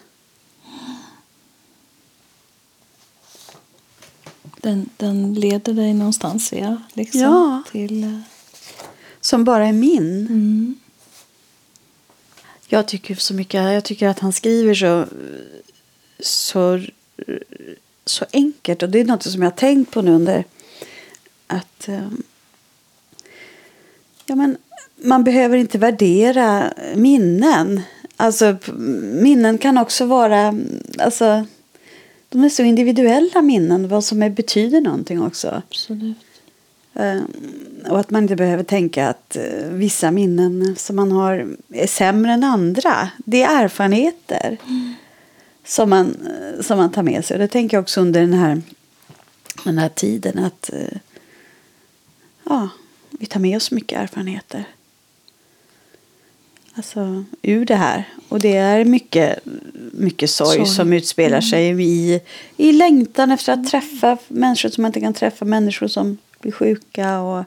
[4.60, 6.76] Den, den leder dig någonstans, ja.
[6.92, 7.62] Liksom, Ja.
[7.72, 8.18] Till, eh,
[9.20, 10.26] Som bara är min.
[10.26, 10.80] mm.
[12.74, 13.72] Jag tycker så mycket.
[13.72, 15.06] Jag tycker att han skriver så,
[16.20, 16.80] så,
[18.04, 18.82] så enkelt.
[18.82, 20.44] Och det är något som jag har tänkt på nu under
[21.46, 22.22] att ehm,
[24.26, 24.56] ja, men,
[24.96, 27.80] man behöver inte värdera minnen.
[28.16, 28.56] Alltså,
[29.02, 30.54] minnen kan också vara...
[30.98, 31.46] Alltså,
[32.28, 35.62] de är så individuella minnen, vad som är, betyder någonting också.
[35.68, 36.16] Absolut.
[37.88, 42.32] Och att man inte behöver tänka att eh, vissa minnen som man har är sämre
[42.32, 43.08] än andra.
[43.16, 44.58] Det är erfarenheter
[45.64, 47.34] som, man, eh, som man tar med sig.
[47.34, 48.62] Och det tänker jag också under den här,
[49.64, 50.38] den här tiden.
[50.38, 50.98] att eh,
[52.44, 52.68] ja,
[53.10, 54.64] Vi tar med oss mycket erfarenheter.
[56.76, 58.08] Alltså ur det här.
[58.28, 59.38] Och det är mycket,
[59.92, 60.66] mycket sorg, Sorg.
[60.66, 62.20] som utspelar sig i,
[62.56, 65.44] i längtan efter att träffa människor som man inte kan träffa.
[65.44, 67.44] Människor som blir sjuka och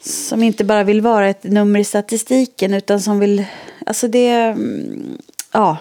[0.00, 3.44] som inte bara vill vara ett nummer i statistiken utan som vill,
[3.86, 5.18] alltså det, mm,
[5.52, 5.76] ja.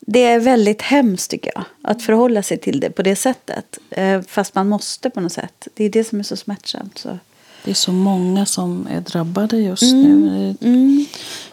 [0.00, 3.78] Det är väldigt hemskt tycker jag, att förhålla sig till det på det sättet.
[3.90, 5.68] Eh, fast man måste på något sätt.
[5.74, 6.98] Det är det som är så smärtsamt.
[6.98, 7.18] Så.
[7.64, 10.20] Det är så många som är drabbade just mm.
[10.20, 10.56] nu.
[10.60, 11.06] Mm.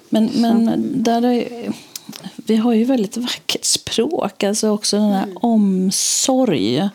[0.10, 1.74] Men, men där är,
[2.36, 5.38] vi har ju väldigt vackert språk, alltså också den här mm.
[5.38, 6.90] omsorg.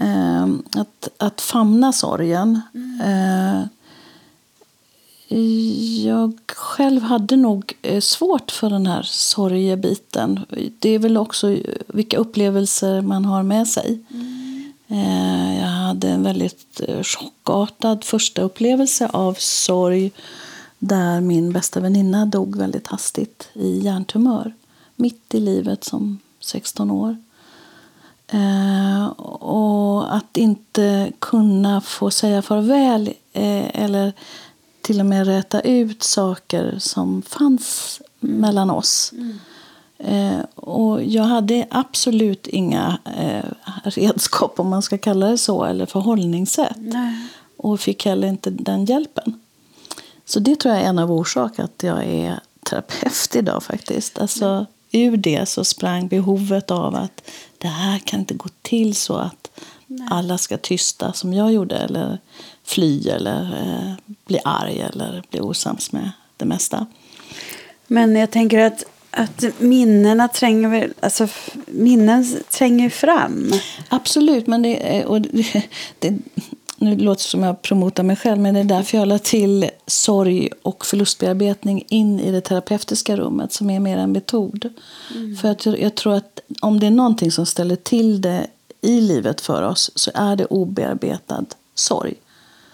[0.00, 0.46] Eh,
[0.80, 2.60] att, att famna sorgen.
[2.74, 3.00] Mm.
[3.00, 3.66] Eh,
[6.06, 10.40] jag själv hade nog eh, svårt för den här sorgebiten.
[10.78, 11.56] Det är väl också
[11.86, 13.98] vilka upplevelser man har med sig.
[14.10, 14.72] Mm.
[14.88, 20.12] Eh, jag hade en väldigt eh, chockartad första upplevelse av sorg
[20.78, 24.54] där min bästa väninna dog väldigt hastigt i hjärntumör
[24.96, 27.16] mitt i livet som 16 år.
[28.28, 34.12] Eh, och att inte kunna få säga farväl eh, eller
[34.82, 39.12] till och med räta ut saker som fanns mellan oss.
[39.12, 39.38] Mm.
[39.98, 43.50] Eh, och jag hade absolut inga eh,
[43.84, 46.76] redskap, om man ska kalla det så, eller förhållningssätt.
[46.76, 47.26] Nej.
[47.56, 49.40] Och fick heller inte den hjälpen.
[50.24, 54.18] Så det tror jag är en av orsakerna att jag är terapeut idag faktiskt.
[54.18, 54.66] Alltså, mm.
[54.90, 57.30] Ur det så sprang behovet av att
[57.66, 59.50] det här kan inte gå till så att
[59.86, 60.08] Nej.
[60.10, 61.76] alla ska tysta som jag gjorde.
[61.76, 62.18] Eller
[62.64, 66.86] fly eller eh, bli arg eller bli osams med det mesta.
[67.86, 71.28] Men jag tänker att, att minnena tränger, alltså,
[71.66, 73.52] minnen tränger fram.
[73.88, 75.62] Absolut, men det, och det,
[75.98, 76.18] det,
[76.78, 79.70] nu låter det som jag promotar mig själv, men det är därför jag la till
[79.86, 84.68] sorg och förlustbearbetning in i det terapeutiska rummet som är mer en metod.
[85.14, 85.36] Mm.
[85.36, 88.46] För att jag, tror att om det är någonting som ställer till det
[88.80, 92.14] i livet för oss så är det obearbetad sorg.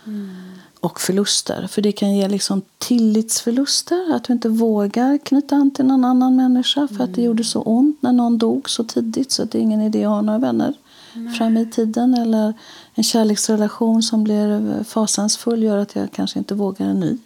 [0.07, 0.37] Mm.
[0.81, 1.67] Och förluster.
[1.67, 4.15] För det kan ge liksom tillitsförluster.
[4.15, 6.89] Att du inte vågar knyta an till någon annan människa.
[6.89, 7.05] För mm.
[7.09, 9.33] att det gjorde så ont när någon dog så tidigt.
[9.33, 10.75] Så att det är ingen idé att ha några vänner
[11.15, 11.35] Nej.
[11.35, 12.15] fram i tiden.
[12.15, 12.55] Eller
[12.95, 17.19] en kärleksrelation som blir fasansfull gör att jag kanske inte vågar en ny.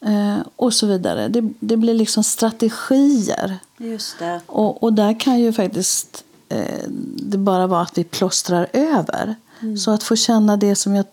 [0.00, 1.28] Eh, och så vidare.
[1.28, 3.58] Det, det blir liksom strategier.
[3.78, 4.40] Just det.
[4.46, 9.34] Och, och där kan ju faktiskt eh, det bara vara att vi plåstrar över.
[9.60, 9.76] Mm.
[9.76, 11.06] Så att få känna det som jag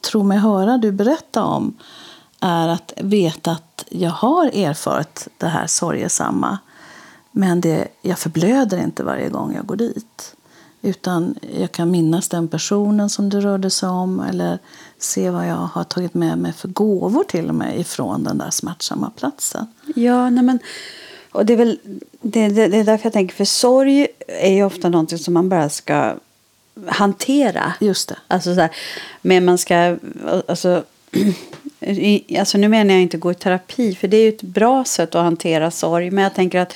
[0.00, 1.74] tror mig höra du berätta om
[2.40, 6.58] är att veta att jag har erfarit det här sorgesamma
[7.30, 10.34] men det, jag förblöder inte varje gång jag går dit.
[10.82, 14.58] Utan jag kan minnas den personen som det rörde sig om eller
[14.98, 18.50] se vad jag har tagit med mig för gåvor till och med ifrån den där
[18.50, 19.66] smärtsamma platsen.
[19.94, 20.58] Ja, nej men,
[21.32, 21.78] och det är väl
[22.20, 25.48] det, det, det är därför jag tänker, för sorg är ju ofta någonting som man
[25.48, 26.14] bara ska
[26.86, 27.72] hantera.
[27.80, 28.16] Just det.
[28.28, 28.70] Alltså så här,
[29.22, 29.96] men man ska,
[30.48, 30.84] alltså,
[32.38, 35.14] alltså nu menar jag inte gå i terapi, för det är ju ett bra sätt
[35.14, 36.10] att hantera sorg.
[36.10, 36.74] Men jag tänker att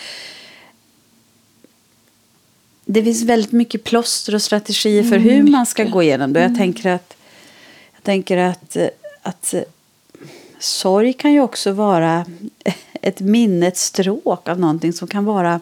[2.85, 6.41] det finns väldigt mycket plåster och strategier för mm, hur man ska gå igenom det.
[6.41, 6.59] Jag mm.
[6.59, 7.17] tänker att,
[7.95, 8.77] jag tänker att,
[9.23, 9.55] att
[10.59, 12.27] sorg kan ju också vara
[13.03, 15.61] ett minnets stråk av någonting som kan vara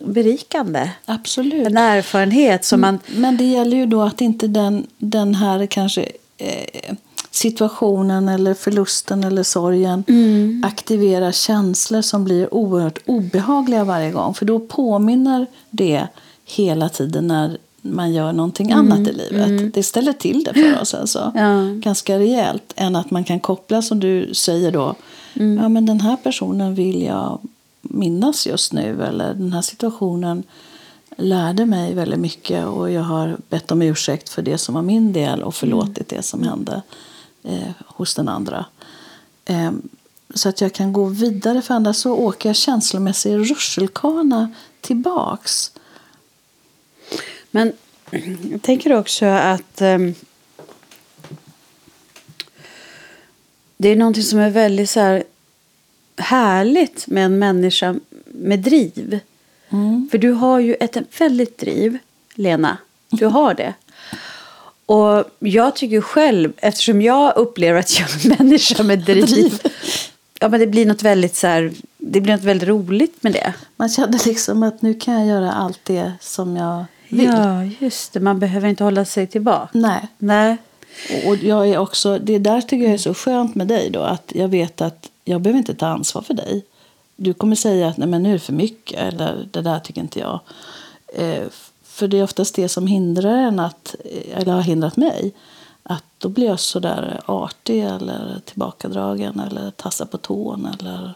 [0.00, 0.90] berikande.
[1.04, 1.66] Absolut.
[1.66, 2.98] En erfarenhet som man...
[3.06, 6.08] Men det gäller ju då att inte den, den här kanske
[6.38, 6.94] eh,
[7.34, 10.62] situationen eller förlusten eller sorgen mm.
[10.66, 14.34] aktiverar känslor som blir oerhört obehagliga varje gång.
[14.34, 16.06] För då påminner det
[16.44, 18.92] hela tiden när man gör någonting mm.
[18.92, 19.46] annat i livet.
[19.46, 19.70] Mm.
[19.74, 21.32] Det ställer till det för oss alltså.
[21.42, 21.62] Ja.
[21.74, 22.72] Ganska rejält.
[22.76, 24.94] Än att man kan koppla som du säger då.
[25.34, 25.62] Mm.
[25.62, 27.38] Ja men den här personen vill jag
[27.82, 29.02] minnas just nu.
[29.02, 30.42] Eller den här situationen
[31.16, 32.66] lärde mig väldigt mycket.
[32.66, 35.42] Och jag har bett om ursäkt för det som var min del.
[35.42, 36.82] Och förlåtit det som hände
[37.42, 38.64] eh, hos den andra.
[39.44, 39.72] Eh,
[40.34, 41.62] så att jag kan gå vidare.
[41.62, 45.72] För annars så åker jag känslomässig rutschkana tillbaks.
[47.50, 47.72] Men
[48.50, 50.14] jag tänker också att um,
[53.76, 55.24] det är någonting som är väldigt så här,
[56.16, 59.20] härligt med en människa med driv.
[59.68, 60.08] Mm.
[60.10, 61.98] För du har ju ett väldigt driv,
[62.34, 62.78] Lena.
[63.10, 63.74] Du har det.
[64.86, 69.60] Och jag tycker själv, eftersom jag upplever att jag är en människa med driv.
[70.40, 73.54] ja, men det blir något väldigt så här, det blir något väldigt roligt med det.
[73.76, 77.24] Man känner liksom att nu kan jag göra allt det som jag vill.
[77.24, 78.20] Ja, just det.
[78.20, 79.68] Man behöver inte hålla sig tillbaka.
[79.72, 80.08] Nej.
[80.18, 80.56] Nej.
[81.26, 84.00] Och jag är också, det där tycker jag är så skönt med dig då.
[84.00, 86.64] Att jag vet att jag behöver inte ta ansvar för dig.
[87.16, 89.00] Du kommer säga att Nej, men nu är det för mycket.
[89.00, 90.40] Eller det där tycker inte jag.
[91.14, 91.44] Eh,
[91.92, 93.94] för det är oftast det som hindrar en att,
[94.32, 95.34] eller har hindrat mig.
[95.82, 101.14] att då blir jag så där artig eller tillbakadragen eller tassar på tån eller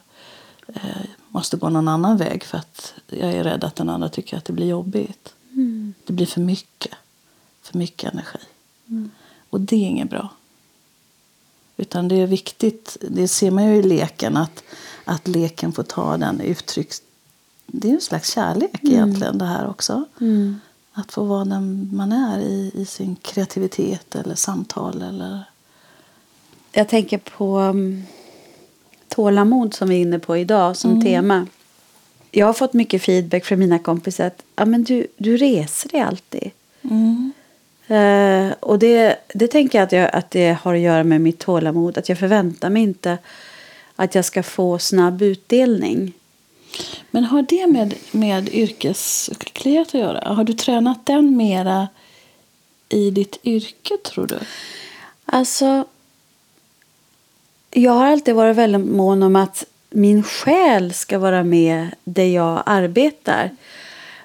[0.68, 4.36] eh, måste gå någon annan väg för att jag är rädd att den andra tycker
[4.36, 5.34] att det blir jobbigt.
[5.52, 5.94] Mm.
[6.04, 6.94] Det blir för mycket.
[7.62, 8.38] För mycket energi.
[9.50, 10.28] Och det är inget bra.
[11.76, 14.62] Utan det är viktigt, det ser man ju i leken, att,
[15.04, 17.02] att leken får ta den uttrycks...
[17.66, 20.04] Det är en slags kärlek egentligen det här också.
[20.20, 20.60] Mm.
[20.98, 25.44] Att få vara den man är i, i sin kreativitet eller samtal eller...
[26.72, 28.04] Jag tänker på um,
[29.08, 31.46] tålamod som vi är inne på idag som tema.
[32.30, 36.00] Jag har fått mycket feedback från mina kompisar att ja, men du, du reser dig
[36.00, 36.50] alltid.
[36.82, 37.32] Mm.
[37.86, 41.38] Eh, och det, det tänker jag att, jag att det har att göra med mitt
[41.38, 41.98] tålamod.
[41.98, 43.18] Att jag förväntar mig inte
[43.96, 46.12] att jag ska få snabb utdelning.
[47.10, 50.34] Men har det med, med yrkesskicklighet att göra?
[50.34, 51.88] Har du tränat den mera
[52.88, 54.38] i ditt yrke, tror du?
[55.24, 55.84] Alltså,
[57.70, 62.62] jag har alltid varit väldigt mån om att min själ ska vara med där jag
[62.66, 63.50] arbetar.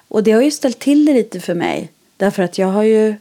[0.08, 1.90] Och det har ju ställt till det lite för mig.
[2.16, 3.14] Därför att jag har ju,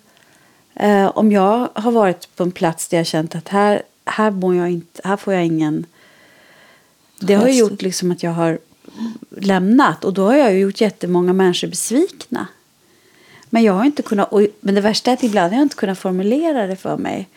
[0.76, 4.56] eh, om jag har varit på en plats där jag känt att här, här, mår
[4.56, 5.86] jag inte, här får jag ingen...
[7.20, 8.60] Det har ju gjort liksom att jag har
[9.30, 10.06] lämnat.
[10.06, 12.48] Och då har jag ju gjort jättemånga människor besvikna.
[13.50, 15.76] Men jag har inte kunnat, och, men det värsta är att ibland har jag inte
[15.76, 17.28] kunnat formulera det för mig.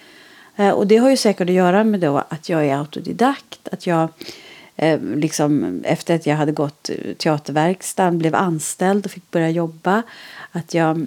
[0.57, 3.69] Eh, och det har ju säkert att göra med då att jag är autodidakt.
[3.73, 4.09] Att jag
[4.77, 10.03] eh, liksom, efter att jag hade gått eh, teaterverkstan blev anställd och fick börja jobba.
[10.53, 11.07] Att jag,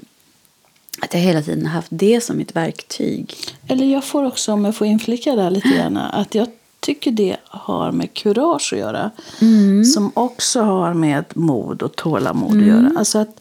[1.01, 3.35] att jag hela tiden haft det som mitt verktyg.
[3.67, 6.47] Eller jag får också, om jag får inflika där lite grann, att jag
[6.87, 9.11] tycker det har med kurage att göra.
[9.93, 12.91] Som också har med mod och tålamod att göra.
[12.97, 13.39] Alltså att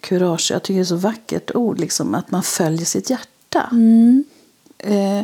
[0.00, 3.70] kurage, jag tycker det är så vackert ord, liksom, att man följer sitt hjärta.
[4.78, 5.22] Eh,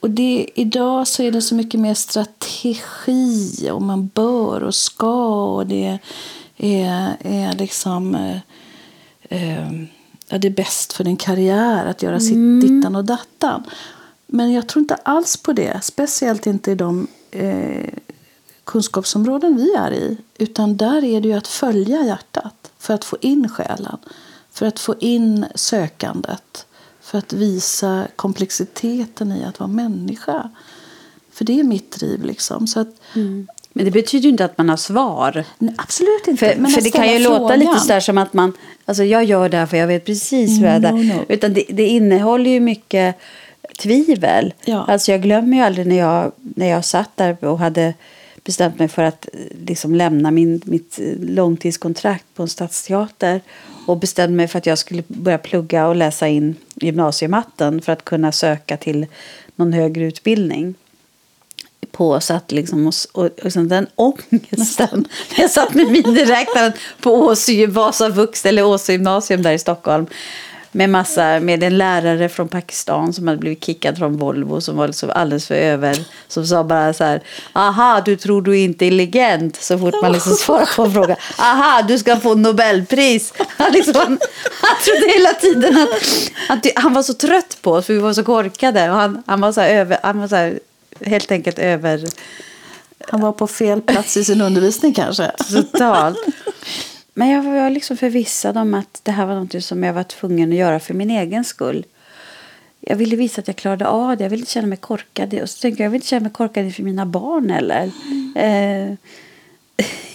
[0.00, 5.54] och det, idag så är det så mycket mer strategi och man bör och ska
[5.54, 5.98] och det
[6.56, 8.38] är, är liksom eh,
[9.28, 9.72] eh,
[10.28, 13.64] ja, det är bäst för din karriär att göra sitt dittan och dattan.
[14.30, 17.90] Men jag tror inte alls på det, speciellt inte i de eh,
[18.64, 20.16] kunskapsområden vi är i.
[20.38, 23.96] Utan där är det ju att följa hjärtat för att få in själen,
[24.52, 26.66] för att få in sökandet,
[27.00, 30.50] för att visa komplexiteten i att vara människa.
[31.32, 32.24] För det är mitt driv.
[32.24, 32.66] liksom.
[32.66, 32.88] Så att,
[33.72, 35.44] Men det betyder ju inte att man har svar.
[35.58, 36.46] nej, absolut inte.
[36.52, 37.80] För, men för det kan ju ställa låta lite frågan.
[37.80, 38.52] sådär som att man,
[38.84, 41.04] alltså jag gör det här för jag vet precis vad det No, är.
[41.16, 41.24] no.
[41.28, 43.16] Utan det, det innehåller ju mycket
[43.78, 44.54] tvivel.
[44.64, 44.84] Ja.
[44.88, 47.94] Alltså jag glömmer ju aldrig när jag, när jag satt där och hade
[48.44, 53.40] bestämt mig för att eh, liksom lämna min, mitt eh, långtidskontrakt på en stadsteater
[53.86, 58.04] och bestämde mig för att jag skulle börja plugga och läsa in gymnasiematten för att
[58.04, 59.06] kunna söka till
[59.56, 60.74] någon högre utbildning
[61.90, 65.08] på satt liksom och, och, och liksom den ångesten.
[65.36, 70.06] Jag satt med miniräknaren på Åsö Vasa Vux eller Åsö gymnasium där i Stockholm.
[70.72, 74.86] Med, massa, med en lärare från Pakistan som hade blivit kickad från Volvo som var
[74.86, 76.04] liksom alldeles för över.
[76.28, 79.56] Som sa bara så här, aha du tror du är intelligent.
[79.62, 81.16] Så fort man liksom svarar på en fråga.
[81.38, 83.34] Aha du ska få Nobelpris.
[83.56, 84.18] Han, liksom, han,
[84.60, 85.88] han trodde hela tiden att,
[86.48, 88.90] att han var så trött på oss för vi var så korkade.
[88.90, 90.58] Och han, han var så över, han var så här,
[91.00, 92.04] helt enkelt över
[93.08, 95.30] Han var på fel plats i sin undervisning kanske.
[95.52, 96.18] totalt.
[97.18, 100.52] Men jag var liksom förvissad om att det här var något som jag var tvungen
[100.52, 101.86] att göra för min egen skull.
[102.80, 104.24] Jag ville visa att jag klarade av det.
[104.24, 105.34] Jag ville inte känna mig korkad.
[105.42, 107.90] Och så tänkte jag, jag vill inte känna mig korkad inför mina barn heller.
[108.34, 108.94] Eh,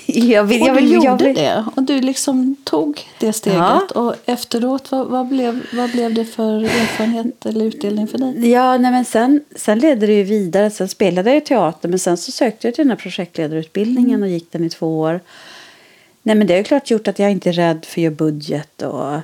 [0.30, 1.66] jag vill, Och jag du vill, gjorde jag vill, det.
[1.76, 3.60] Och du liksom tog det steget.
[3.60, 3.88] Ja.
[3.96, 8.50] Och efteråt, vad, vad, blev, vad blev det för erfarenhet eller utdelning för dig?
[8.50, 10.70] Ja, nej, men sen, sen ledde det ju vidare.
[10.70, 14.52] Sen spelade jag teater, men sen så sökte jag till den här projektledarutbildningen och gick
[14.52, 15.20] den i två år.
[16.24, 18.82] Nej, men det har klart gjort att jag inte är rädd för att göra budget
[18.82, 19.20] och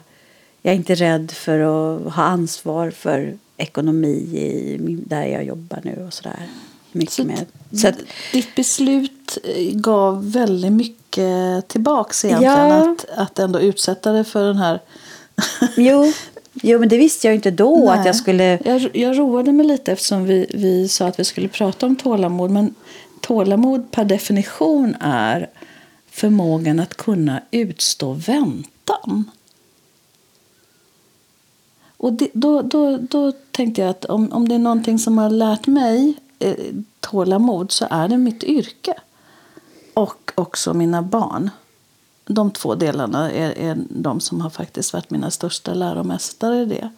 [0.62, 6.04] jag är inte rädd för att ha ansvar för ekonomi i, där jag jobbar nu
[6.08, 6.50] och sådär.
[6.92, 7.46] Mycket Så med.
[7.72, 7.96] Så att,
[8.34, 12.70] Ditt beslut eh, gav väldigt mycket tillbaks egentligen.
[12.70, 12.92] Ja.
[12.92, 14.80] Att, att ändå utsätta dig för den här...
[15.78, 16.14] jo,
[16.54, 18.00] jo, men det visste jag inte då Nej.
[18.00, 18.60] att jag skulle...
[18.66, 22.52] Jag, jag roade mig lite eftersom vi, vi sa att vi skulle prata om tålamod.
[22.52, 22.76] Men
[23.22, 25.50] tålamod per definition är
[26.20, 29.32] förmågan att kunna utstå väntan.
[31.98, 35.30] Och det, då, då, då tänkte jag att om, om det är någonting som har
[35.30, 36.56] lärt mig eh,
[37.00, 38.94] tålamod så är det mitt yrke.
[39.94, 41.50] Och också mina barn.
[42.26, 46.90] De två delarna är, är de som har faktiskt varit mina största läromästare i det.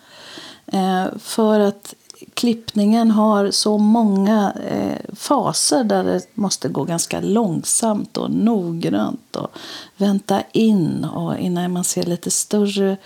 [0.65, 1.95] Eh, för att
[2.33, 9.51] klippningen har så många eh, faser där det måste gå ganska långsamt och noggrant och
[9.97, 12.97] vänta in och innan man ser lite större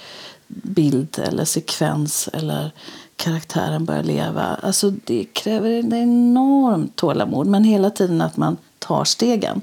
[0.47, 2.71] bild eller sekvens eller
[3.15, 4.57] karaktären börjar leva.
[4.61, 9.61] Alltså det kräver en enormt tålamod men hela tiden att man tar stegen.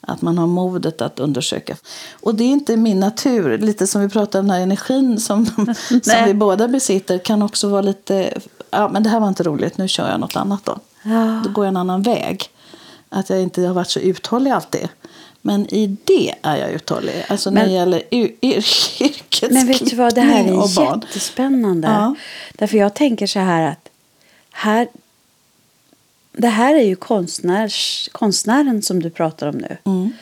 [0.00, 1.76] Att man har modet att undersöka.
[2.20, 3.58] Och det är inte min natur.
[3.58, 5.46] Lite som vi pratade om den här energin som,
[6.02, 8.40] som vi båda besitter kan också vara lite,
[8.70, 10.78] ja men det här var inte roligt, nu kör jag något annat då.
[11.02, 11.42] Ja.
[11.44, 12.50] Då går jag en annan väg.
[13.08, 14.88] Att jag inte har varit så uthållig alltid.
[15.42, 17.24] Men i det är jag uthållig.
[17.28, 21.88] Alltså när men, det gäller yrkesklippning Men vet du vad, det här är jättespännande.
[21.88, 22.14] Ja.
[22.54, 23.88] Därför jag tänker så här att
[24.50, 24.88] här,
[26.32, 29.76] det här är ju konstnärs, konstnären som du pratar om nu.
[29.84, 30.12] Mm.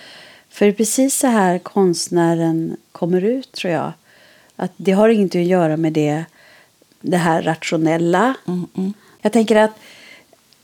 [0.50, 3.92] För det är precis så här konstnären kommer ut, tror jag.
[4.56, 6.24] Att det har ingenting att göra med det,
[7.00, 8.34] det här rationella.
[8.46, 8.92] Mm, mm.
[9.22, 9.78] Jag tänker att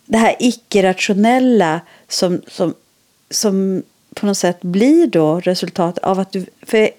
[0.07, 2.74] det här icke-rationella som, som,
[3.30, 3.83] som
[4.14, 6.47] på något sätt blir då resultatet av att du...
[6.62, 6.91] För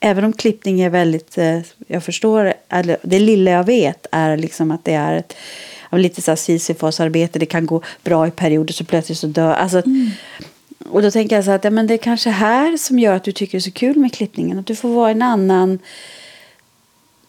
[0.00, 1.38] även om klippning är väldigt...
[1.38, 5.36] Eh, jag förstår, eller det lilla jag vet är liksom att det är ett
[5.92, 7.38] lite så Sisyfos-arbete.
[7.38, 9.54] Det kan gå bra i perioder så plötsligt så dör...
[9.54, 10.10] Alltså, mm.
[10.88, 13.24] Och då tänker jag så att ja, men det är kanske här som gör att
[13.24, 14.58] du tycker det är så kul med klippningen.
[14.58, 15.78] Att du får vara en annan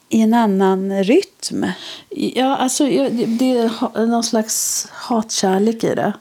[0.09, 1.65] i en annan rytm.
[2.09, 6.13] Ja, alltså det är någon slags hatkärlek i det.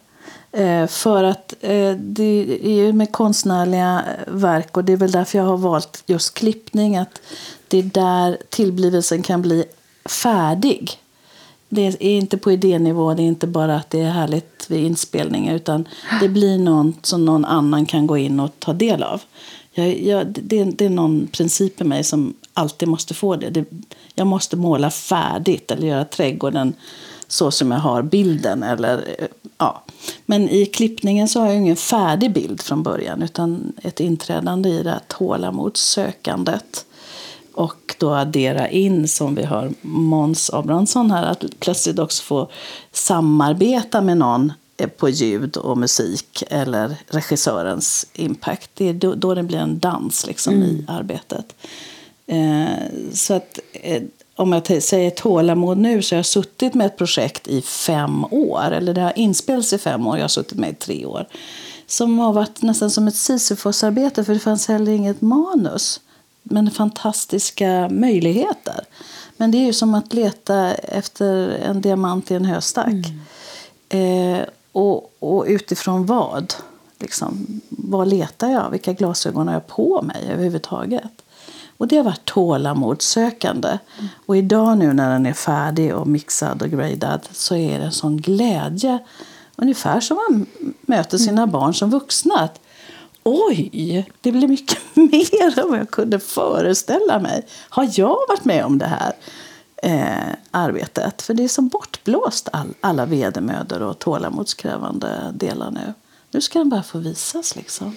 [0.53, 5.11] Eh, för att eh, det är ju med konstnärliga eh, verk och det är väl
[5.11, 6.97] därför jag har valt just klippning.
[6.97, 7.21] Att
[7.69, 9.65] det är där tillblivelsen kan bli
[10.23, 10.91] färdig.
[11.69, 15.55] Det är inte på idénivå, det är inte bara att det är härligt vid inspelningar
[15.55, 15.89] utan
[16.21, 19.23] det blir något som någon annan kan gå in och ta del av.
[19.73, 23.51] Jag, jag, det, det, är någon princip i mig som alltid måste få det.
[23.51, 23.65] det.
[24.15, 26.75] Jag måste måla färdigt eller göra trädgården
[27.29, 28.63] så som jag har bilden.
[28.63, 29.19] Eller,
[29.59, 29.83] ja.
[30.27, 34.83] Men i klippningen så har jag ingen färdig bild från början utan ett inträdande i
[34.83, 36.87] det här tålamodssökandet.
[37.55, 42.51] Och då addera in, som vi har Måns Abrahamsson här, att plötsligt också få
[42.93, 44.53] samarbeta med någon
[44.97, 48.71] på ljud och musik eller regissörens impact.
[48.75, 50.69] Det är då, då det blir en dans liksom, mm.
[50.69, 51.55] i arbetet.
[52.27, 54.03] Eh, så att eh,
[54.37, 58.71] om jag säger tålamod nu så har jag suttit med ett projekt i fem år.
[58.71, 61.27] Eller det har inspelats i fem år, jag har suttit med i tre år.
[61.87, 66.01] Som har varit nästan som ett Sisyfos-arbete för det fanns heller inget manus.
[66.43, 68.85] Men fantastiska möjligheter.
[69.37, 73.05] Men det är ju som att leta efter en diamant i en höstack.
[73.91, 74.35] Mm.
[74.39, 76.55] Eh, och, och utifrån vad?
[76.99, 78.71] Liksom, vad letar jag?
[78.71, 81.23] Vilka glasögon har jag på mig överhuvudtaget?
[81.77, 83.69] Och det har varit tålamodssökande.
[83.69, 84.09] Mm.
[84.27, 87.93] Och idag nu när den är färdig och mixad och gradad så är det en
[87.93, 88.99] sån glädje.
[89.57, 90.47] Ungefär som man
[90.81, 91.53] möter sina mm.
[91.53, 92.49] barn som vuxna.
[93.23, 97.47] Oj, det blir mycket mer än vad jag kunde föreställa mig.
[97.69, 99.13] Har jag varit med om det här
[99.83, 101.23] eh, arbetet?
[101.23, 105.95] För det är som bortblåst all, alla vedermödor och tålamodskrävande delar nu.
[106.31, 107.97] Nu ska den bara få visas liksom.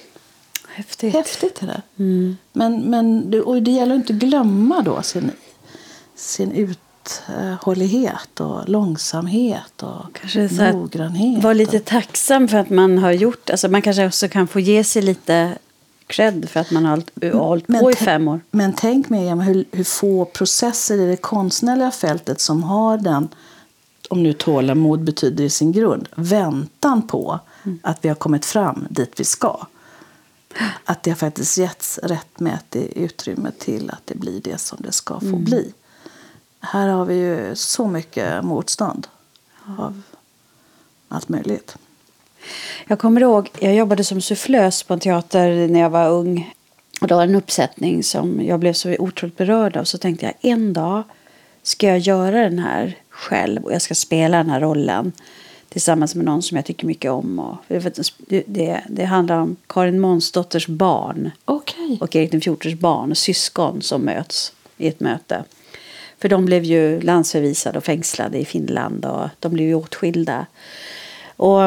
[0.80, 1.14] Häftigt.
[1.14, 1.82] Häftigt är det.
[1.98, 2.38] Mm.
[2.54, 5.32] Men, men, och det gäller att inte glömma då sin,
[6.16, 11.44] sin uthållighet och långsamhet och kanske så noggrannhet.
[11.44, 13.50] Var lite tacksam för att man har gjort...
[13.50, 15.58] Alltså man kanske också kan få ge sig lite
[16.08, 17.04] cred för att man har
[17.34, 18.42] hållit på i fem år.
[18.52, 23.30] Men tänk Miriam hur, hur få processer i det konstnärliga fältet som har den,
[24.10, 27.80] om nu tålamod betyder i sin grund, väntan på mm.
[27.84, 29.68] att vi har kommit fram dit vi ska.
[30.86, 35.20] Att det har faktiskt getts rättmätigt utrymme till att det blir det som det ska
[35.20, 35.44] få mm.
[35.44, 35.74] bli.
[36.60, 39.08] Här har vi ju så mycket motstånd
[39.78, 40.02] av
[41.08, 41.78] allt möjligt.
[42.88, 46.54] Jag kommer ihåg, jag jobbade som sufflös på en teater när jag var ung.
[47.02, 49.84] Och det var en uppsättning som jag blev så otroligt berörd av.
[49.84, 51.04] Så tänkte jag en dag
[51.64, 55.12] ska jag göra den här själv och jag ska spela den här rollen
[55.70, 57.40] tillsammans med någon som jag tycker mycket om.
[57.40, 61.98] Och det, det, det handlar om Karin Månsdotters barn okay.
[62.02, 65.44] och Erik XIVs barn och syskon som möts i ett möte.
[66.18, 70.46] För de blev ju landsförvisade och fängslade i Finland och de blev ju åtskilda.
[71.36, 71.62] Och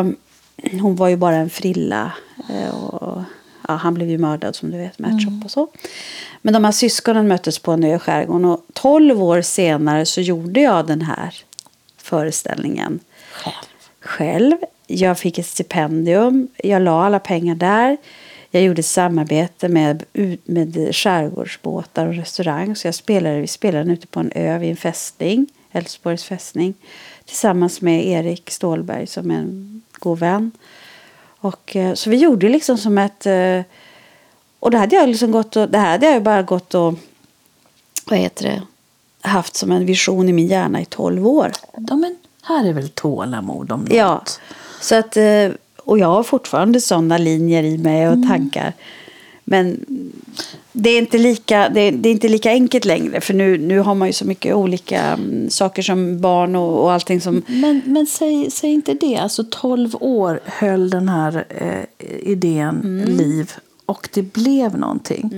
[0.80, 2.12] hon var ju bara en frilla.
[2.50, 3.22] Eh, och,
[3.68, 5.42] ja, han blev ju mördad som du vet, med mm.
[5.44, 5.68] och så.
[6.42, 10.20] Men de här syskonen möttes på en ö i skärgården och tolv år senare så
[10.20, 11.34] gjorde jag den här
[11.96, 13.00] föreställningen.
[13.32, 13.71] Själv
[14.02, 14.56] själv.
[14.86, 16.48] Jag fick ett stipendium.
[16.56, 17.96] Jag la alla pengar där.
[18.50, 20.04] Jag gjorde samarbete med,
[20.44, 22.76] med skärgårdsbåtar och restaurang.
[22.76, 25.46] Så jag spelade, vi spelade ute på en ö vid en fästning.
[25.72, 26.74] Älvsborgs fästning.
[27.24, 30.50] Tillsammans med Erik Stålberg som är en god vän.
[31.38, 33.26] Och, eh, så vi gjorde liksom som ett...
[33.26, 33.60] Eh,
[34.58, 36.94] och det hade jag liksom gått och, det här hade jag bara gått och
[38.06, 38.62] vad heter det,
[39.28, 41.52] haft som en vision i min hjärna i 12 år.
[41.88, 43.92] Ja, men här är väl tålamod om något.
[43.92, 44.22] Ja,
[44.80, 45.48] så att, eh,
[45.84, 48.72] och jag har fortfarande sådana linjer i mig och tankar.
[49.44, 49.84] Men
[50.72, 53.20] det är inte lika, det är, det är inte lika enkelt längre.
[53.20, 56.92] För nu, nu har man ju så mycket olika mm, saker som barn och, och
[56.92, 57.42] allting som...
[57.46, 59.16] Men, men säg, säg inte det.
[59.16, 63.52] Alltså 12 år höll den här eh, idén liv
[63.86, 65.30] och det blev någonting.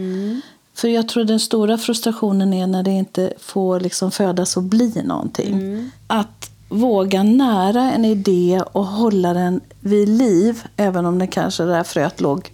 [0.74, 5.02] För jag tror den stora frustrationen är när det inte får liksom födas och bli
[5.04, 5.90] någonting.
[6.06, 11.72] Att våga nära en idé och hålla den vid liv, även om det kanske det
[11.72, 12.52] där fröet låg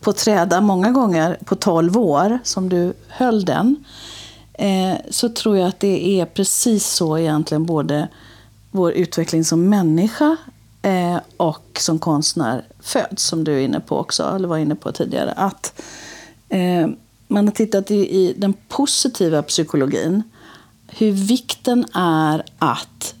[0.00, 3.84] på träda många gånger på 12 år, som du höll den.
[4.52, 8.08] Eh, så tror jag att det är precis så egentligen både
[8.70, 10.36] vår utveckling som människa
[10.82, 14.92] eh, och som konstnär föds, som du är inne på också, eller var inne på
[14.92, 15.32] tidigare.
[15.32, 15.82] Att
[16.48, 16.88] eh,
[17.28, 20.22] man har tittat i den positiva psykologin,
[20.86, 23.14] hur vikten är att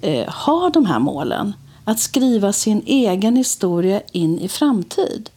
[0.00, 1.52] eh, ha de här målen.
[1.84, 5.30] Att skriva sin egen historia in i framtid.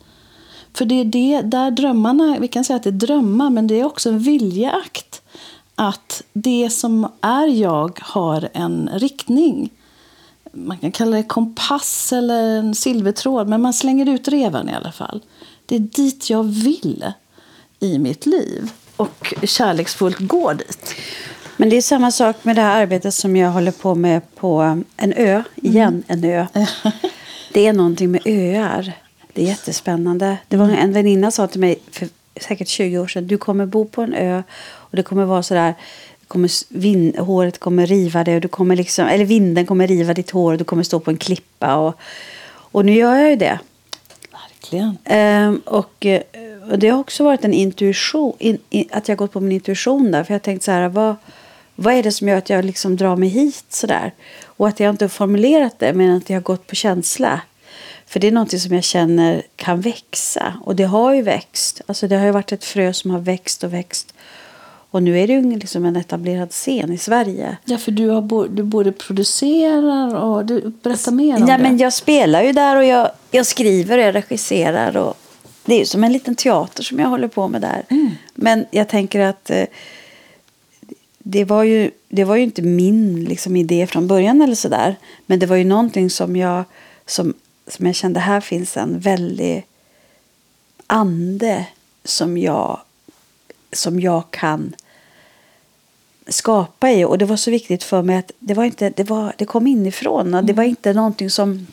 [0.74, 3.80] För det är det, där drömmarna, vi kan säga att det är drömmar, men det
[3.80, 5.22] är också en viljeakt.
[5.76, 9.70] Att det som är jag har en riktning.
[10.54, 14.92] Man kan kalla det kompass eller en silvertråd, men man slänger ut reven i alla
[14.92, 15.22] fall.
[15.66, 17.06] Det är dit jag vill
[17.80, 20.96] i mitt liv och kärleksfullt går dit.
[21.62, 24.82] Men det är samma sak med det här arbetet som jag håller på med på
[24.98, 25.44] en ö.
[25.56, 26.46] Igen en ö.
[27.54, 28.94] Det är någonting med öar.
[29.34, 30.38] Det är jättespännande.
[30.48, 32.08] Det var en väninna sa till mig för
[32.42, 33.28] säkert 20 år sedan.
[33.28, 35.74] Du kommer bo på en ö och det kommer vara sådär.
[36.28, 40.32] Kommer, vin, håret kommer riva dig och du kommer liksom, eller vinden kommer riva ditt
[40.32, 41.76] hår och du kommer stå på en klippa.
[41.76, 42.00] Och,
[42.50, 43.60] och nu gör jag ju det.
[44.32, 44.98] Verkligen.
[45.04, 46.22] Ehm, och, eh,
[46.72, 49.52] och det har också varit en intuition, in, in, att jag har gått på min
[49.52, 50.24] intuition där.
[50.24, 51.16] För jag tänkt så här, vad,
[51.76, 54.14] vad är det som gör att jag liksom drar mig hit så där?
[54.46, 57.42] Och att jag inte har formulerat det, men att jag har gått på känsla.
[58.08, 60.54] För det är något som jag känner kan växa.
[60.66, 61.82] Och det har ju växt.
[61.88, 64.14] Alltså det har ju varit ett frö som har växt och växt.
[64.92, 67.58] Och nu är det ju liksom en etablerad scen i Sverige.
[67.66, 70.46] Ja, för du, har bo, du både producerar och...
[70.46, 71.64] Du, berätta mer om Ja, det.
[71.64, 74.98] men jag spelar ju där och jag, jag skriver och jag regisserar.
[74.98, 75.18] Och
[75.66, 77.86] det är ju som en liten teater som jag håller på med där.
[78.36, 79.64] Men jag tänker att eh,
[81.24, 84.96] det, var ju, det var ju inte min liksom, idé från början eller sådär.
[85.26, 86.64] Men det var ju någonting som jag,
[87.06, 87.34] som,
[87.68, 89.66] som jag kände, här finns en väldig
[90.88, 91.66] ande
[92.04, 92.80] som jag,
[93.72, 94.76] som jag kan
[96.28, 97.06] skapa i.
[97.06, 99.68] Och det var så viktigt för mig att det, var inte, det, var, det kom
[99.68, 100.34] inifrån.
[100.34, 101.68] Och det var inte någonting som...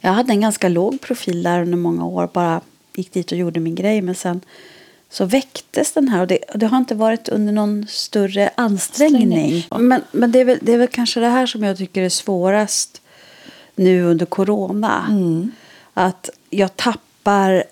[0.00, 2.28] Jag hade en ganska låg profil där under många år.
[2.32, 2.60] Bara
[2.94, 4.02] gick dit och gjorde min grej.
[4.02, 4.40] Men sen
[5.10, 6.20] så väcktes den här.
[6.20, 9.66] Och det, och det har inte varit under någon större ansträngning.
[9.78, 12.08] Men, men det, är väl, det är väl kanske det här som jag tycker är
[12.08, 13.00] svårast
[13.74, 15.04] nu under corona.
[15.94, 17.64] Att jag tappar,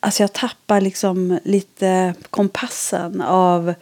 [0.00, 3.74] alltså jag tappar liksom lite kompassen av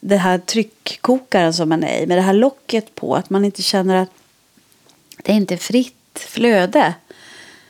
[0.00, 2.06] det här tryckkokaren som man är i.
[2.06, 3.16] Med det här locket på.
[3.16, 4.10] Att man inte känner att
[5.22, 6.94] det är inte fritt flöde.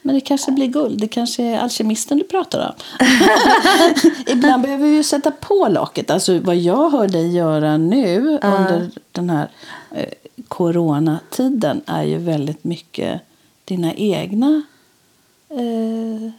[0.03, 1.01] Men det kanske blir guld.
[1.01, 3.07] Det kanske är alkemisten du pratar om.
[4.27, 6.11] Ibland behöver vi ju sätta på locket.
[6.11, 9.49] Alltså vad jag hör dig göra nu under den här
[9.91, 10.09] eh,
[10.49, 13.21] coronatiden är ju väldigt mycket
[13.65, 14.63] dina egna
[15.49, 16.31] eh,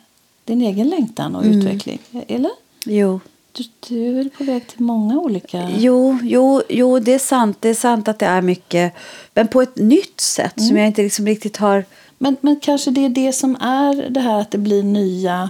[0.46, 2.00] din egen längtan och utveckling.
[2.28, 2.52] Eller?
[2.86, 3.20] Jo.
[3.52, 5.70] Du, du är väl på väg till många olika...
[5.78, 7.58] Jo, jo, jo, det är sant.
[7.60, 8.94] Det är sant att det är mycket.
[9.34, 11.86] Men på ett nytt sätt som jag inte liksom riktigt har...
[12.18, 15.50] Men, men kanske det är det som är det här att det blir nya,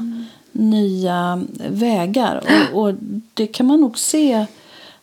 [0.51, 2.43] nya vägar.
[2.74, 2.93] Och, och
[3.34, 4.45] det kan man nog se.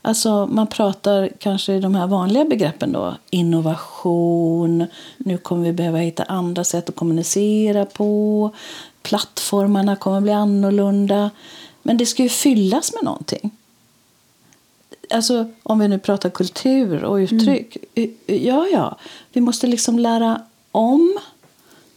[0.03, 3.15] Alltså man pratar kanske i de här vanliga begreppen då.
[3.31, 4.87] Innovation.
[5.17, 8.51] Nu kommer vi behöva hitta andra sätt att kommunicera på.
[9.03, 11.31] Plattformarna kommer bli annorlunda.
[11.83, 13.51] Men det ska ju fyllas med någonting.
[15.11, 17.77] Alltså, om vi nu pratar kultur och uttryck.
[18.27, 18.97] Ja, ja.
[19.33, 20.43] Vi måste liksom lära
[20.73, 21.19] om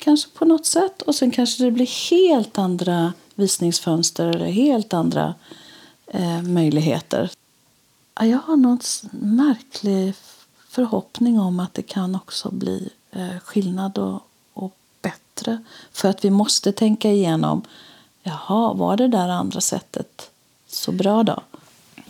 [0.04, 1.01] kanske på något sätt.
[1.01, 5.34] Och sen kanske det blir helt andra visningsfönster eller helt andra
[6.08, 7.32] eh, möjligheter.
[8.16, 8.80] Ja, Jag har någon
[9.12, 10.14] märklig
[10.70, 15.64] förhoppning om att det kan också bli eh, skillnad och, och bättre.
[15.91, 17.62] För att vi måste tänka igenom,
[18.24, 20.30] jaha, var det där andra sättet
[20.68, 21.41] så bra då?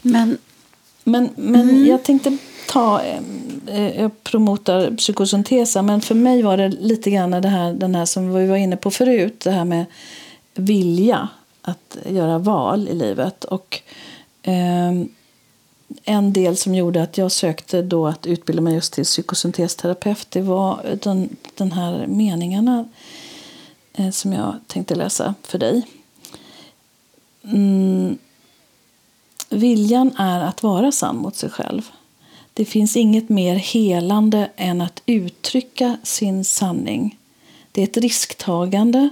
[0.02, 0.38] Men
[1.04, 2.38] Men, men jag tänkte
[2.68, 3.22] ta, eh,
[3.68, 8.05] Eh, jag promotar psykosyntesa, men för mig var det lite grann det här, den här
[8.05, 9.86] som vi var inne på förut, det här med
[10.55, 11.28] vilja
[11.61, 13.43] att göra val i livet.
[13.43, 13.82] Och
[14.41, 14.91] eh,
[16.03, 20.41] en del som gjorde att jag sökte då att utbilda mig just till psykosyntesterapeut, det
[20.41, 22.86] var den, den här meningarna
[23.93, 25.88] eh, som jag tänkte läsa för dig.
[27.43, 28.18] Mm.
[29.49, 31.91] Viljan är att vara sann mot sig själv.
[32.54, 37.18] Det finns inget mer helande än att uttrycka sin sanning.
[37.72, 39.10] Det är ett risktagande,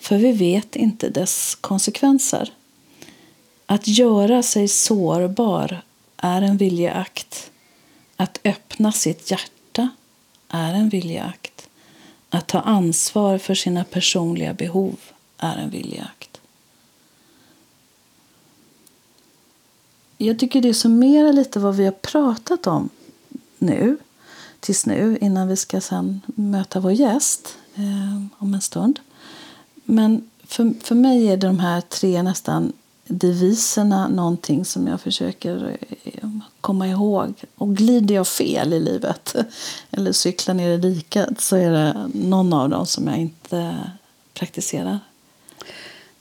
[0.00, 2.52] för vi vet inte dess konsekvenser.
[3.66, 5.82] Att göra sig sårbar
[6.16, 7.50] är en viljeakt.
[8.16, 9.88] Att öppna sitt hjärta
[10.48, 11.68] är en viljeakt.
[12.30, 14.96] Att ta ansvar för sina personliga behov
[15.38, 16.21] är en viljeakt.
[20.26, 22.88] Jag tycker det summerar lite vad vi har pratat om
[23.58, 23.96] nu,
[24.60, 29.00] tills nu, innan vi ska sen möta vår gäst eh, om en stund.
[29.84, 32.72] Men för, för mig är de här tre nästan
[33.04, 36.28] deviserna någonting som jag försöker eh,
[36.60, 37.34] komma ihåg.
[37.54, 39.36] Och glider jag fel i livet
[39.90, 43.80] eller cyklar ner i diket så är det någon av dem som jag inte
[44.34, 44.98] praktiserar.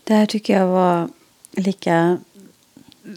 [0.04, 1.10] Det här tycker jag var
[1.52, 2.18] lika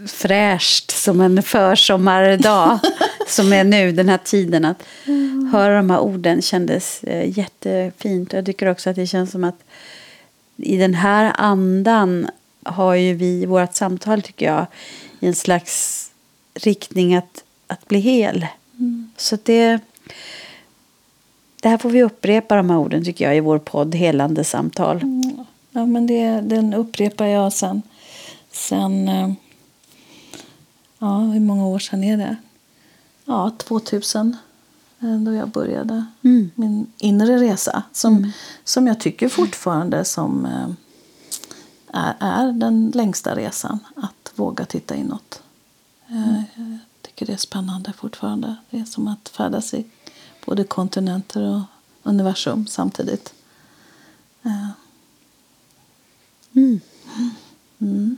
[0.06, 2.78] fräscht som en försommardag
[3.26, 4.64] som är nu, den här tiden.
[4.64, 5.50] Att mm.
[5.52, 8.32] höra de här orden kändes eh, jättefint.
[8.32, 9.64] Jag tycker också att det känns som att
[10.56, 12.26] i den här andan
[12.62, 14.66] har ju vi vårt samtal, tycker jag,
[15.20, 16.10] i en slags
[16.54, 18.46] riktning att, att bli hel.
[18.78, 19.10] Mm.
[19.16, 19.80] Så det,
[21.62, 24.96] det här får vi upprepa de här orden, tycker jag, i vår podd Helande samtal.
[24.96, 25.44] Mm.
[25.70, 27.82] Ja, men det, den upprepar jag sen,
[28.50, 29.32] sen eh,
[31.04, 32.36] Ja, hur många år sedan är det?
[33.24, 34.36] Ja, 2000
[35.00, 36.50] eh, då jag började mm.
[36.54, 37.82] min inre resa.
[37.92, 38.30] Som, mm.
[38.64, 40.68] som jag tycker fortfarande som eh,
[41.92, 43.78] är, är den längsta resan.
[43.96, 45.42] Att våga titta inåt.
[46.08, 46.44] Eh, mm.
[46.56, 48.56] Jag tycker det är spännande fortfarande.
[48.70, 49.84] Det är som att färdas i
[50.46, 51.60] både kontinenter och
[52.02, 53.34] universum samtidigt.
[54.42, 54.70] Mm.
[57.78, 58.16] Mm.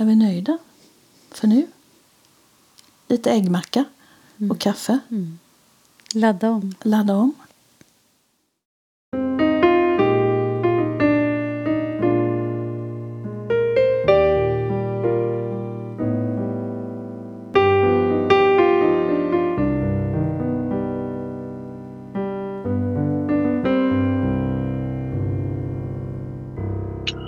[0.11, 0.57] vi nöjda
[1.31, 1.67] för nu?
[3.07, 3.85] Lite äggmacka
[4.35, 4.57] och mm.
[4.57, 4.99] kaffe.
[5.09, 5.39] Mm.
[6.13, 6.75] Ladda om.
[6.83, 7.33] Ladda om.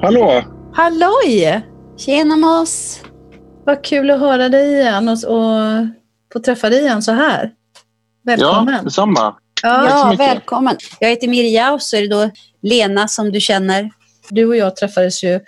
[0.01, 0.43] Hallå!
[0.73, 1.72] Halloj!
[1.97, 3.01] Tjena Moss!
[3.65, 5.87] Vad kul att höra dig igen och, och
[6.33, 7.51] få träffa dig igen så här.
[8.23, 8.75] Välkommen!
[8.75, 9.35] Ja, detsamma.
[9.63, 10.77] Ja, ja välkommen.
[10.99, 12.29] Jag heter Mirja och så är det då
[12.61, 13.91] Lena som du känner.
[14.29, 15.39] Du och jag träffades ju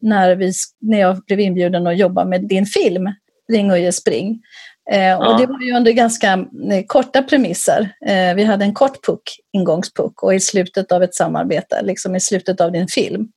[0.00, 3.14] när, vi, när jag blev inbjuden att jobba med din film
[3.52, 4.42] Ring Uje Spring.
[4.90, 5.32] Eh, ja.
[5.32, 6.32] och det var ju under ganska
[6.72, 7.92] eh, korta premisser.
[8.06, 9.22] Eh, vi hade en kort puck,
[9.52, 13.28] ingångspuck, och i slutet av ett samarbete, liksom i slutet av din film.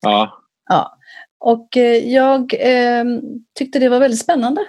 [0.00, 0.42] Ja.
[0.68, 0.96] ja.
[1.40, 3.04] Och eh, jag eh,
[3.58, 4.60] tyckte det var väldigt spännande.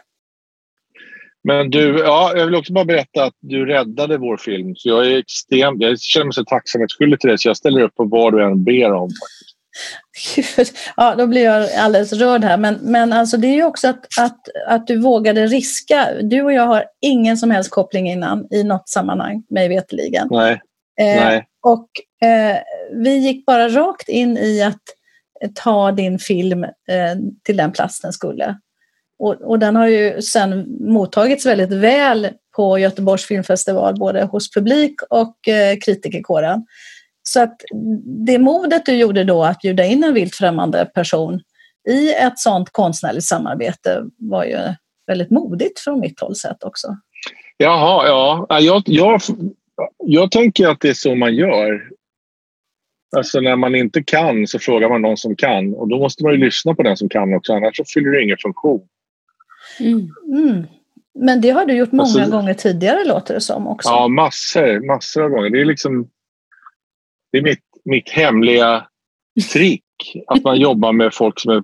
[1.43, 4.75] Men du, ja, jag vill också bara berätta att du räddade vår film.
[4.75, 7.95] Så jag är extremt, jag känner mig så tacksamhetsskyldig till dig så jag ställer upp
[7.95, 9.09] på vad du än ber om.
[10.97, 12.57] ja, då blir jag alldeles rörd här.
[12.57, 16.07] Men, men alltså det är ju också att, att, att du vågade riska.
[16.21, 20.27] Du och jag har ingen som helst koppling innan i något sammanhang, mig veterligen.
[20.31, 20.61] Nej.
[20.99, 21.47] Eh, Nej.
[21.61, 21.89] Och
[22.27, 22.57] eh,
[23.03, 24.81] vi gick bara rakt in i att
[25.55, 28.55] ta din film eh, till den plats den skulle.
[29.19, 35.01] Och, och, den har ju sen mottagits väldigt väl på Göteborgs filmfestival, både hos publik
[35.09, 36.65] och eh, kritikerkåren.
[37.23, 37.61] Så att
[38.25, 41.41] det modet du gjorde då att bjuda in en vilt främmande person
[41.89, 44.59] i ett sånt konstnärligt samarbete var ju
[45.07, 46.87] väldigt modigt från mitt håll sett också.
[47.57, 48.59] Jaha, ja.
[48.59, 49.21] Jag, jag,
[49.97, 51.81] jag tänker att det är så man gör.
[53.17, 56.33] Alltså när man inte kan så frågar man någon som kan och då måste man
[56.33, 58.87] ju lyssna på den som kan också annars så fyller det ingen funktion.
[59.79, 60.09] Mm.
[60.27, 60.67] Mm.
[61.13, 63.89] Men det har du gjort många alltså, gånger tidigare låter det som också.
[63.89, 65.49] Ja, massor, massor av gånger.
[65.49, 66.09] Det är liksom
[67.31, 68.87] det är mitt, mitt hemliga
[69.53, 69.83] trick
[70.27, 71.63] att man jobbar med folk som är...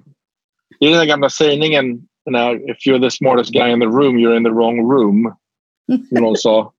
[0.80, 3.86] Det är den där gamla sägningen, den här “If you're the smartest guy in the
[3.86, 5.36] room, you're in the wrong room”.
[6.10, 6.74] Som någon sa.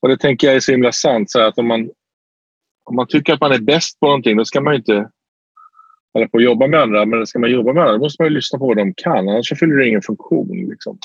[0.00, 1.30] Och det tänker jag är så himla sant.
[1.30, 1.90] Så att om man
[2.92, 5.08] om man tycker att man är bäst på någonting då ska man inte
[6.14, 7.06] hålla på att jobba med andra.
[7.06, 9.28] Men ska man jobba med andra måste man ju lyssna på vad de kan.
[9.28, 10.68] Annars fyller det ingen funktion.
[10.70, 10.98] Liksom.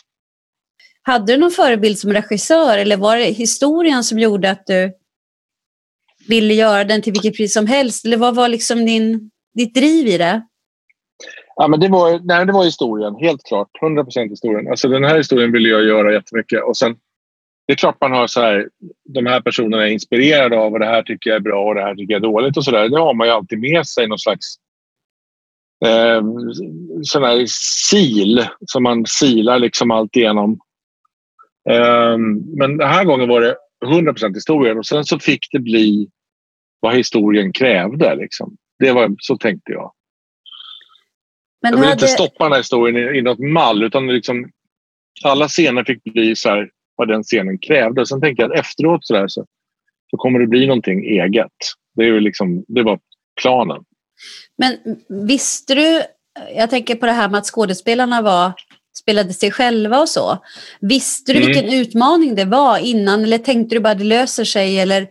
[1.01, 4.93] Hade du någon förebild som regissör eller var det historien som gjorde att du
[6.27, 8.05] ville göra den till vilket pris som helst?
[8.05, 10.41] Eller vad var liksom din, ditt driv i det?
[11.55, 13.69] Ja, men det, var, nej, det var historien, helt klart.
[13.81, 14.67] 100 procent historien.
[14.67, 16.63] Alltså, den här historien ville jag göra jättemycket.
[16.63, 16.95] Och sen,
[17.67, 18.69] det är klart man har så här,
[19.05, 21.81] de här personerna är inspirerade av och det här tycker jag är bra och det
[21.81, 22.57] här tycker jag är dåligt.
[22.57, 22.89] och så där.
[22.89, 24.07] Det har man ju alltid med sig.
[24.07, 24.55] Någon slags
[25.85, 26.21] eh,
[27.03, 27.45] sån här
[27.87, 30.59] sil som man silar liksom allt igenom.
[31.69, 32.17] Eh,
[32.57, 33.55] men den här gången var det
[33.85, 36.09] 100 procent historien och sen så fick det bli
[36.79, 38.15] vad historien krävde.
[38.15, 38.57] Liksom.
[38.79, 39.91] Det var, så tänkte jag.
[41.61, 41.93] Men jag vill hade...
[41.93, 44.51] inte stoppa den här historien i, i något mall utan liksom,
[45.23, 48.05] alla scener fick bli så här, vad den scenen krävde.
[48.05, 49.45] Sen tänkte jag att efteråt så, där, så,
[50.11, 51.51] så kommer det bli någonting eget.
[51.95, 52.99] Det, är liksom, det var
[53.41, 53.83] planen.
[54.57, 54.77] Men
[55.27, 56.01] visste du,
[56.55, 58.51] jag tänker på det här med att skådespelarna var,
[58.99, 60.37] spelade sig själva och så.
[60.81, 61.47] Visste du mm.
[61.47, 65.07] vilken utmaning det var innan eller tänkte du bara att det löser sig eller,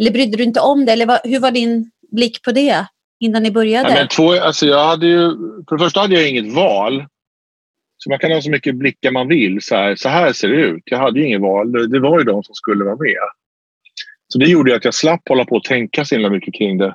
[0.00, 0.92] eller brydde du inte om det?
[0.92, 2.86] Eller vad, hur var din blick på det?
[3.22, 3.88] innan ni började?
[3.88, 5.30] Ja, men två, alltså jag hade ju,
[5.68, 7.04] för det första hade jag inget val.
[8.02, 9.62] Så man kan ha så mycket blickar man vill.
[9.62, 10.82] Så här, så här ser det ut.
[10.84, 11.90] Jag hade ju inget val.
[11.90, 13.16] Det, var ju de som skulle vara med.
[14.28, 16.94] Så det gjorde att jag slapp hålla på och tänka så himla mycket kring det.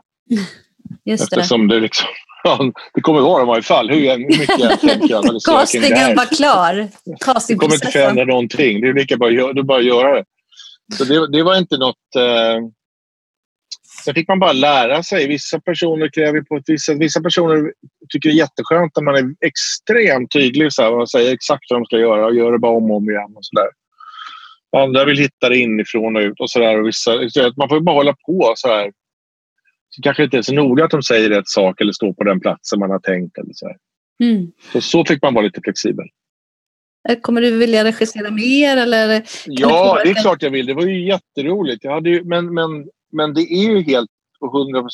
[1.05, 2.07] Just Eftersom det, det liksom...
[2.93, 5.51] det kommer vara i varje fall hur mycket jag tänker.
[5.51, 6.73] Castingen var klar.
[7.47, 8.81] Det kommer inte förändra någonting.
[8.81, 10.25] Det är lika bra, det är bara att göra det.
[10.97, 12.15] Så det, det var inte något...
[12.15, 12.61] Eh,
[14.07, 15.27] Sen fick man bara lära sig.
[15.27, 17.73] Vissa personer kräver på ett vissa, vissa personer
[18.09, 20.73] tycker det är jätteskönt när man är extremt tydlig.
[20.73, 22.97] Så här, man säger exakt vad de ska göra och gör det bara om och
[22.97, 23.33] om igen.
[23.35, 23.69] Och så där.
[24.81, 26.39] Andra vill hitta det inifrån och ut.
[26.39, 26.79] och så där.
[26.81, 27.11] Och vissa,
[27.57, 28.91] Man får bara hålla på så här.
[29.89, 32.39] Så kanske inte är så noga att de säger rätt sak eller står på den
[32.39, 33.37] platsen man har tänkt.
[33.37, 33.75] Eller så,
[34.23, 34.51] mm.
[34.73, 36.05] så, så fick man vara lite flexibel.
[37.09, 38.77] Eh, kommer du vilja regissera mer?
[38.77, 40.65] Eller ja, det är klart jag vill.
[40.65, 41.83] Det var ju jätteroligt.
[41.83, 44.87] Jag hade ju, men, men men det är ju helt på 100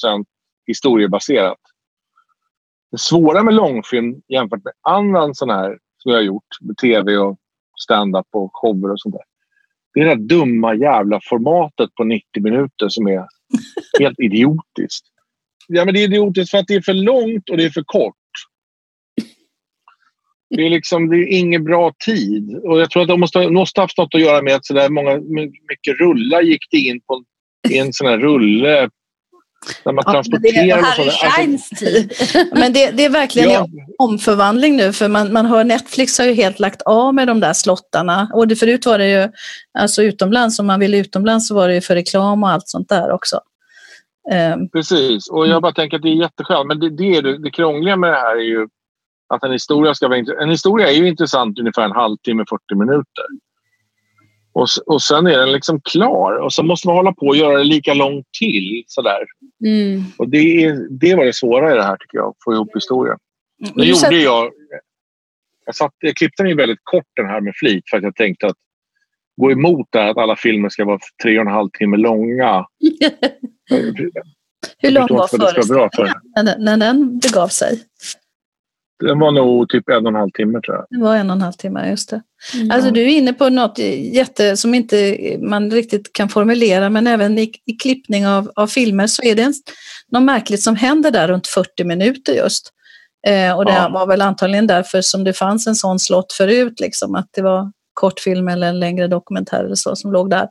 [0.68, 1.59] historiebaserat.
[2.91, 7.18] Det svåra med långfilm jämfört med annan sån här som jag har gjort med tv
[7.18, 7.38] och
[7.80, 9.24] stand-up och shower och sånt där.
[9.93, 13.28] Det är det där dumma jävla formatet på 90 minuter som är
[13.99, 15.05] helt idiotiskt.
[15.68, 17.84] Ja, men det är idiotiskt för att det är för långt och det är för
[17.84, 18.16] kort.
[20.49, 22.55] Det är liksom det är ingen bra tid.
[22.64, 24.89] Och jag tror att det måste, måste haft något att göra med att så där
[24.89, 25.20] många,
[25.70, 27.24] mycket rullar gick det in på
[27.70, 28.89] i en sån här rulle
[29.86, 30.78] när man ja, transporterar.
[30.78, 32.14] Det, här är Shines alltså, tid.
[32.53, 33.68] men det, det, är verkligen ja.
[33.97, 37.53] omförvandling nu för man, man hör Netflix har ju helt lagt av med de där
[37.53, 38.30] slottarna.
[38.34, 39.30] Och det, förut var det ju
[39.80, 42.89] alltså utomlands, om man ville utomlands så var det ju för reklam och allt sånt
[42.89, 43.39] där också.
[44.53, 46.68] Um, Precis, och jag bara tänker att det är jätteskönt.
[46.68, 48.68] Men det, det, det, det krångliga med det här är ju
[49.34, 53.26] att en historia ska vara En historia är ju intressant ungefär en halvtimme, 40 minuter.
[54.54, 57.58] Och, och sen är den liksom klar och så måste man hålla på och göra
[57.58, 58.84] det lika långt till.
[58.88, 59.26] Sådär.
[59.66, 60.04] Mm.
[60.18, 62.76] Och det, är, det var det svåra i det här tycker jag, att få ihop
[62.76, 63.18] historien.
[63.62, 63.74] Mm.
[63.76, 64.51] Det gjorde jag.
[65.66, 68.47] Jag, satt, jag klippte den väldigt kort den här med flit för att jag tänkte
[68.47, 68.58] att
[69.41, 72.66] gå emot det här att alla filmer ska vara tre och en halv timme långa.
[74.80, 75.89] Hur lång var föreställningen
[76.36, 77.84] när, när den begav sig?
[79.00, 80.86] Den var nog typ en och en halv timme tror jag.
[80.89, 82.22] Det var en och en halv timme, just det.
[82.54, 82.72] Mm.
[82.72, 83.80] Alltså du är inne på något
[84.14, 89.08] jätte som inte man riktigt kan formulera men även i, i klippning av, av filmer
[89.08, 89.54] så är det en,
[90.12, 92.70] något märkligt som händer där runt 40 minuter just.
[93.28, 93.89] Eh, och det ja.
[93.89, 97.72] var väl antagligen därför som det fanns en sån slott förut, liksom, att det var
[97.94, 100.48] kortfilm eller en längre dokumentär eller så som låg där.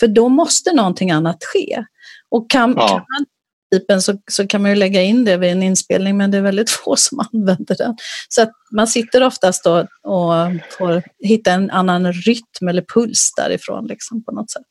[0.00, 1.84] För då måste någonting annat ske.
[2.30, 2.88] Och kan, ja.
[2.88, 3.26] kan man
[3.70, 6.42] principen så, så kan man ju lägga in det vid en inspelning men det är
[6.42, 7.96] väldigt få som använder den.
[8.28, 10.32] Så att man sitter oftast då och
[10.78, 14.66] får hitta en annan rytm eller puls därifrån liksom, på något sätt.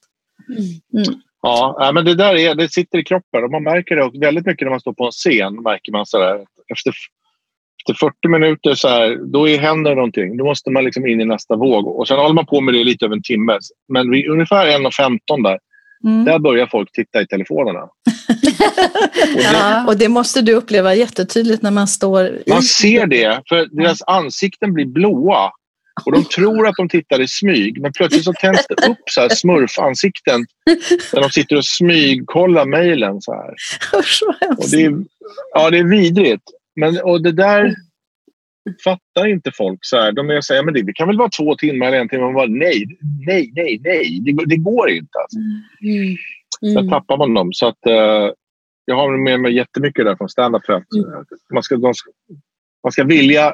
[0.49, 1.07] Mm.
[1.07, 1.19] Mm.
[1.41, 4.65] Ja, men det där är, det sitter i kroppen och man märker det väldigt mycket
[4.65, 5.63] när man står på en scen.
[5.63, 6.35] märker man så där,
[6.73, 6.93] efter,
[7.81, 10.37] efter 40 minuter så här, då händer det någonting.
[10.37, 11.87] Då måste man liksom in i nästa våg.
[11.87, 13.59] Och sen håller man på med det lite över en timme.
[13.93, 15.59] Men vid ungefär 1.15 där,
[16.03, 16.25] Mm.
[16.25, 17.79] Där börjar folk titta i telefonerna.
[17.79, 17.89] och,
[19.35, 22.43] det, ja, och det måste du uppleva jättetydligt när man står i...
[22.47, 25.51] Man ser det, för deras ansikten blir blåa.
[26.05, 29.21] Och de tror att de tittar i smyg, men plötsligt så tänds det upp så
[29.21, 30.45] här smurfansikten
[31.13, 33.21] när de sitter och smygkollar mejlen.
[33.21, 33.53] Så här.
[34.57, 34.93] Och det är,
[35.53, 36.43] ja, det är vidrigt.
[36.75, 37.75] Men, och det där
[38.83, 39.79] fattar inte folk.
[39.81, 40.11] så här.
[40.11, 42.23] De är säger men det, det kan väl vara två timmar eller en timme.
[42.23, 42.85] Man bara, nej,
[43.27, 44.19] nej, nej, nej.
[44.21, 45.17] Det, det går inte.
[45.19, 45.37] Alltså.
[45.81, 46.15] Mm.
[46.61, 46.73] Mm.
[46.73, 47.53] Så tappar man dem.
[47.53, 48.31] Så att, uh,
[48.85, 51.25] jag har med mig jättemycket där från standup för att mm.
[51.53, 52.11] man, ska, ska,
[52.83, 53.53] man ska vilja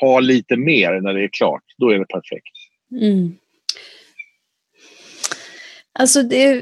[0.00, 1.62] ha lite mer när det är klart.
[1.78, 2.56] Då är det perfekt.
[3.00, 3.36] Mm.
[5.98, 6.54] Alltså det,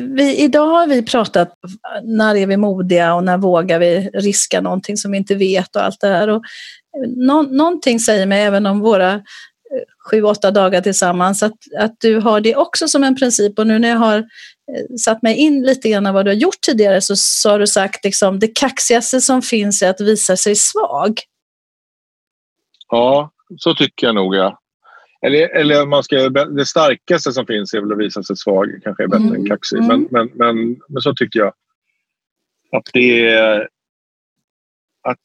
[0.00, 1.54] vi, idag har vi pratat
[2.02, 5.82] när är vi modiga och när vågar vi riska någonting som vi inte vet och
[5.82, 6.28] allt det här.
[6.28, 6.42] Och
[7.16, 9.20] nå, någonting säger mig även om våra eh,
[10.10, 13.78] sju, åtta dagar tillsammans att, att du har det också som en princip och nu
[13.78, 17.00] när jag har eh, satt mig in lite grann av vad du har gjort tidigare
[17.00, 21.20] så, så har du sagt liksom det kaxigaste som finns är att visa sig svag.
[22.88, 24.59] Ja, så tycker jag nog ja.
[25.22, 29.02] Eller, eller man ska, det starkaste som finns är väl att visa sig svag, kanske
[29.02, 29.34] är bättre mm.
[29.34, 29.78] än kaxig.
[29.78, 29.88] Mm.
[29.88, 31.52] Men, men, men, men så tycker jag.
[32.72, 33.68] Att det är...
[35.02, 35.18] Att,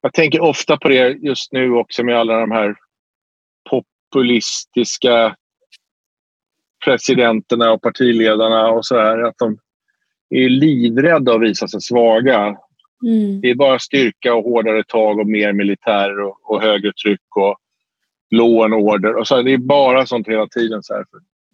[0.00, 2.76] jag tänker ofta på det just nu också med alla de här
[3.70, 5.36] populistiska
[6.84, 9.22] presidenterna och partiledarna och så här.
[9.22, 9.58] Att de
[10.30, 12.56] är livrädda att visa sig svaga.
[13.06, 13.40] Mm.
[13.40, 17.58] Det är bara styrka och hårdare tag och mer militär och, och högre tryck och
[18.30, 19.16] law and order.
[19.16, 20.82] Och så, det är bara sånt hela tiden.
[20.82, 21.04] Så här.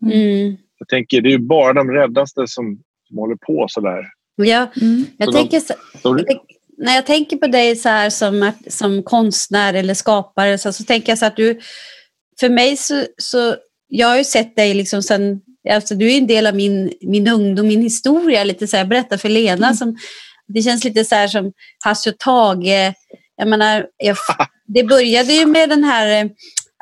[0.03, 0.57] Mm.
[0.79, 4.05] Jag tänker, det är bara de räddaste som, som håller på så där.
[4.37, 5.05] Ja, mm.
[5.17, 6.47] jag, så tänker, så, jag tänker,
[6.79, 11.13] när jag tänker på dig så här som, som konstnär eller skapare så, så tänker
[11.13, 11.61] jag så att du,
[12.41, 13.57] för mig så, så
[13.89, 17.29] jag har ju sett dig liksom sen, alltså du är en del av min, min
[17.29, 19.75] ungdom, min historia, lite så här, berätta för Lena, mm.
[19.75, 19.97] som,
[20.49, 21.53] det känns lite så här som
[21.85, 22.95] Hasse och Tage,
[23.37, 24.17] jag menar, jag,
[24.67, 26.31] det började ju med den här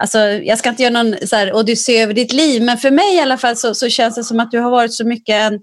[0.01, 3.17] Alltså, jag ska inte göra någon så här, odyssé över ditt liv, men för mig
[3.17, 5.61] i alla fall så, så känns det som att du har varit så mycket en,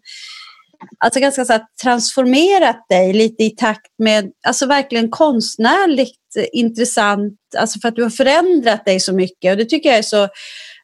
[1.06, 6.18] alltså ganska så här, transformerat dig lite i takt med, alltså verkligen konstnärligt
[6.52, 10.04] intressant, alltså för att du har förändrat dig så mycket och det tycker jag är
[10.04, 10.28] så,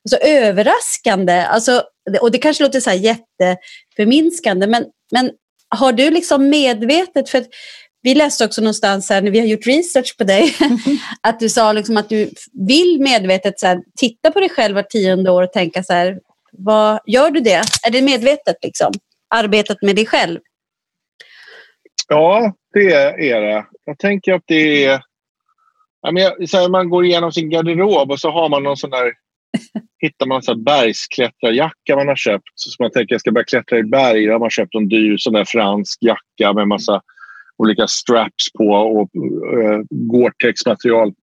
[0.09, 1.41] så överraskande.
[1.41, 1.83] Alltså,
[2.21, 5.31] och det kanske låter så här jätteförminskande, men, men
[5.69, 7.45] har du liksom medvetet, för
[8.03, 10.55] vi läste också någonstans här, när vi har gjort research på dig,
[11.21, 12.29] att du sa liksom att du
[12.67, 16.19] vill medvetet så här, titta på dig själv var tionde år och tänka så här,
[16.51, 17.61] vad, gör du det?
[17.87, 18.91] Är det medvetet liksom?
[19.35, 20.39] Arbetet med dig själv?
[22.07, 22.93] Ja, det
[23.31, 23.65] är det.
[23.85, 25.01] Jag tänker att det är...
[26.47, 29.13] Så här, man går igenom sin garderob och så har man någon sån där...
[29.99, 32.49] hittar man en bergsklättrarjacka man har köpt.
[32.55, 34.25] Så man tänker jag ska börja klättra i berg.
[34.25, 37.01] Då har man köpt en dyr sån där fransk jacka med massa
[37.63, 39.09] olika straps på och
[39.59, 41.13] eh, Gore-Tex-material.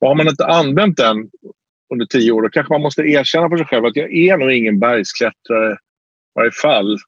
[0.00, 1.30] har man inte använt den
[1.92, 4.52] under tio år då kanske man måste erkänna för sig själv att jag är nog
[4.52, 5.76] ingen bergsklättrare i
[6.34, 6.98] varje fall.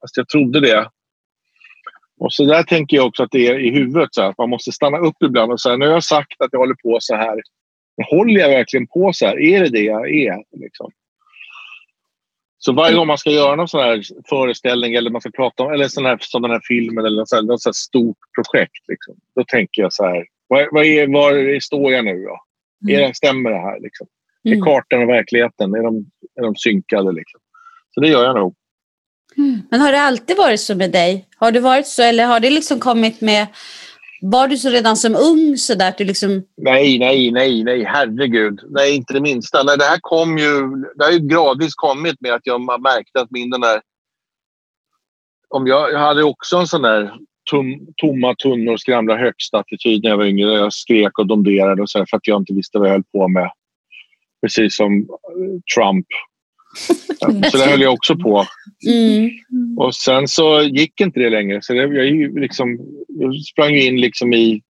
[0.00, 0.90] Fast jag trodde det.
[2.20, 4.08] Och så där tänker jag också att det är i huvudet.
[4.10, 6.58] Så att man måste stanna upp ibland och säga nu har jag sagt att jag
[6.58, 7.40] håller på så här.
[7.96, 9.40] Men håller jag verkligen på så här?
[9.40, 10.44] Är det det jag är?
[10.60, 10.90] Liksom?
[12.62, 15.72] Så varje gång man ska göra någon sån här föreställning eller man ska prata om
[15.72, 18.88] eller sån här, som den här filmen eller något sånt, något sånt stort projekt.
[18.88, 22.40] Liksom, då tänker jag så här, vad, vad är, var står jag nu då?
[22.88, 23.02] Mm.
[23.02, 23.80] Är det, stämmer det här?
[23.80, 24.06] Liksom?
[24.44, 24.58] Mm.
[24.58, 27.12] Är kartan och verkligheten, är de, är de synkade?
[27.12, 27.40] Liksom?
[27.94, 28.54] Så det gör jag nog.
[29.36, 29.62] Mm.
[29.70, 31.28] Men har det alltid varit så med dig?
[31.36, 33.46] Har det varit så eller har det liksom kommit med
[34.20, 36.42] var du så redan som ung så där att du liksom...
[36.56, 38.60] Nej, nej, nej, nej, herregud.
[38.68, 39.62] Nej, inte det minsta.
[39.62, 40.60] Nej, det här kom ju...
[40.96, 43.80] Det har ju gradvis kommit med att jag märkte att min den där...
[45.48, 47.14] Om jag, jag hade också en sån där
[47.50, 50.52] tom, tomma tunnor skramlar högst attityd när jag var yngre.
[50.52, 53.28] Jag skrek och domderade och så för att jag inte visste vad jag höll på
[53.28, 53.50] med.
[54.42, 56.06] Precis som eh, Trump
[57.50, 58.46] så det höll jag också på.
[58.86, 59.30] Mm.
[59.78, 61.58] Och sen så gick inte det längre.
[61.62, 64.62] Så det, jag, liksom, jag sprang in liksom i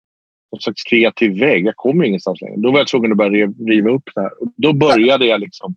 [0.52, 1.66] någon slags kreativ väg.
[1.66, 2.56] Jag kommer ingenstans längre.
[2.58, 4.32] Då var jag tvungen att börja riva upp det här.
[4.58, 5.76] Då började jag liksom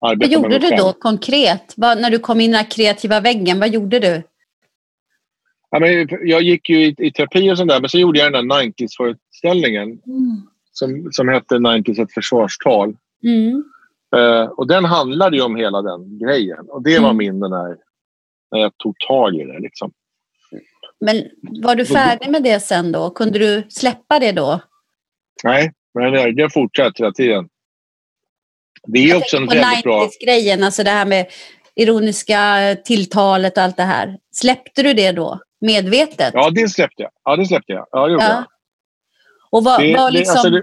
[0.00, 1.74] arbeta Vad gjorde du då konkret?
[1.76, 4.22] Vad, när du kom in i den här kreativa väggen, vad gjorde du?
[5.70, 8.32] Ja, men jag gick ju i, i terapi och sånt där, men så gjorde jag
[8.32, 10.42] den där 90s-föreställningen mm.
[10.72, 12.96] som, som hette 90s ett försvarstal.
[13.24, 13.64] Mm.
[14.16, 16.66] Uh, och den handlade ju om hela den grejen.
[16.68, 17.16] Och det var mm.
[17.16, 17.76] min den här,
[18.50, 19.58] när jag tog tag i det.
[19.58, 19.92] Liksom.
[21.00, 21.24] Men
[21.62, 23.10] var du färdig med det sen då?
[23.10, 24.60] Kunde du släppa det då?
[25.44, 27.48] Nej, men det har fortsatt hela tiden.
[28.86, 30.08] Det är jag också en väldigt bra...
[30.24, 31.26] grejen alltså det här med
[31.74, 34.18] ironiska tilltalet och allt det här.
[34.32, 35.40] Släppte du det då?
[35.60, 36.30] Medvetet?
[36.34, 37.10] Ja, det släppte jag.
[37.24, 37.86] Ja, det släppte jag.
[37.90, 38.30] Ja, det gjorde ja.
[38.30, 38.44] jag.
[39.50, 40.34] Och vad, det, vad liksom...
[40.34, 40.62] Det, alltså det...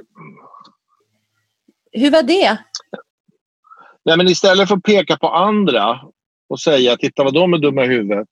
[1.99, 2.57] Hur var det?
[4.05, 6.01] Nej, men istället för att peka på andra
[6.49, 8.27] och säga titta vad de är dumma i huvudet.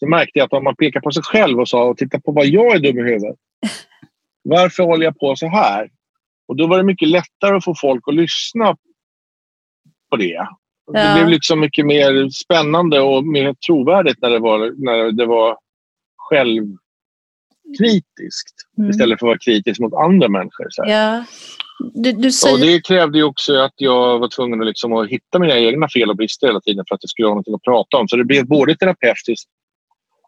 [0.00, 2.46] Så märkte jag att om man pekar på sig själv och sa titta på vad
[2.46, 3.36] jag är dum i huvudet.
[4.42, 5.90] Varför håller jag på så här?
[6.48, 8.76] Och då var det mycket lättare att få folk att lyssna
[10.10, 10.24] på det.
[10.24, 10.58] Ja.
[10.92, 15.58] Det blev liksom mycket mer spännande och mer trovärdigt när det var, när det var
[17.68, 18.90] självkritiskt mm.
[18.90, 20.66] istället för att vara kritisk mot andra människor.
[20.70, 21.24] Så ja.
[21.94, 22.54] Du, du säger...
[22.54, 25.88] Och det krävde ju också att jag var tvungen att, liksom att hitta mina egna
[25.88, 28.08] fel och brister hela tiden för att det skulle ha något att prata om.
[28.08, 29.48] Så det blev både terapeutiskt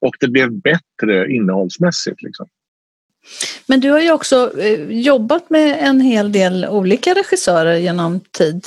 [0.01, 2.23] och det blev bättre innehållsmässigt.
[2.23, 2.47] Liksom.
[3.67, 8.67] Men du har ju också eh, jobbat med en hel del olika regissörer genom tid.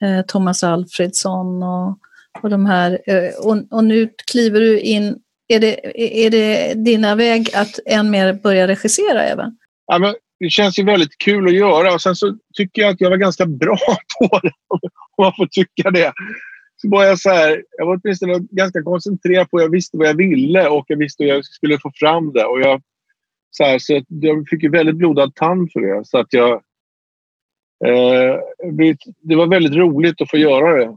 [0.00, 1.98] Eh, Thomas Alfredsson och,
[2.42, 3.00] och de här.
[3.06, 5.18] Eh, och, och, nu kliver du in.
[5.48, 9.58] Är det, är det dina väg att än mer börja regissera även?
[9.86, 13.00] Ja, men det känns ju väldigt kul att göra och sen så tycker jag att
[13.00, 13.78] jag var ganska bra
[14.18, 14.52] på det.
[14.68, 16.12] Om man får tycka det.
[16.76, 20.08] Så var jag så här, jag var åtminstone ganska koncentrerad på att jag visste vad
[20.08, 22.44] jag ville och jag visste hur jag skulle få fram det.
[22.44, 22.82] Och jag,
[23.50, 26.04] så här, så jag fick ju väldigt blodad tand för det.
[26.04, 26.52] Så att jag,
[27.84, 28.38] eh,
[29.22, 30.96] det var väldigt roligt att få göra det.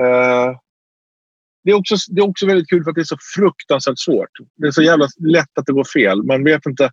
[0.00, 0.58] Eh,
[1.66, 4.30] det, är också, det är också väldigt kul för att det är så fruktansvärt svårt.
[4.56, 6.22] Det är så jävla lätt att det går fel.
[6.22, 6.90] Man vet inte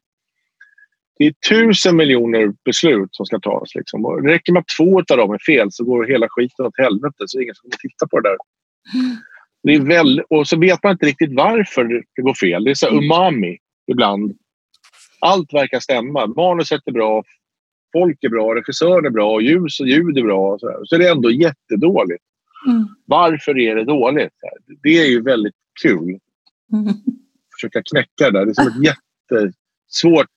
[1.17, 3.76] det är tusen miljoner beslut som ska tas.
[3.76, 4.05] Liksom.
[4.05, 7.24] Och räcker med att två av dem är fel så går hela skiten åt helvete.
[7.26, 8.38] Så ingen ska titta på det där.
[9.63, 12.63] Det är väl, och så vet man inte riktigt varför det går fel.
[12.63, 13.57] Det är så umami
[13.91, 14.38] ibland.
[15.19, 16.28] Allt verkar stämma.
[16.28, 17.24] Manuset är bra,
[17.93, 20.53] folk är bra, regissören är bra, ljus och ljud är bra.
[20.53, 22.24] Och så, så är det ändå jättedåligt.
[22.68, 22.88] Mm.
[23.05, 24.34] Varför är det dåligt?
[24.84, 26.20] Det är ju väldigt kul.
[26.74, 26.93] Mm.
[27.55, 28.45] Försöka knäcka det där.
[28.45, 28.95] Det är som ett
[29.32, 30.28] jättesvårt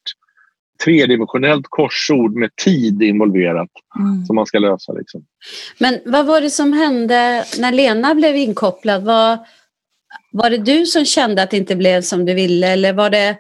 [0.85, 4.25] tredimensionellt korsord med tid involverat mm.
[4.27, 4.93] som man ska lösa.
[4.93, 5.27] Liksom.
[5.79, 9.05] Men vad var det som hände när Lena blev inkopplad?
[9.05, 9.39] Var,
[10.33, 13.37] var det du som kände att det inte blev som du ville eller var det...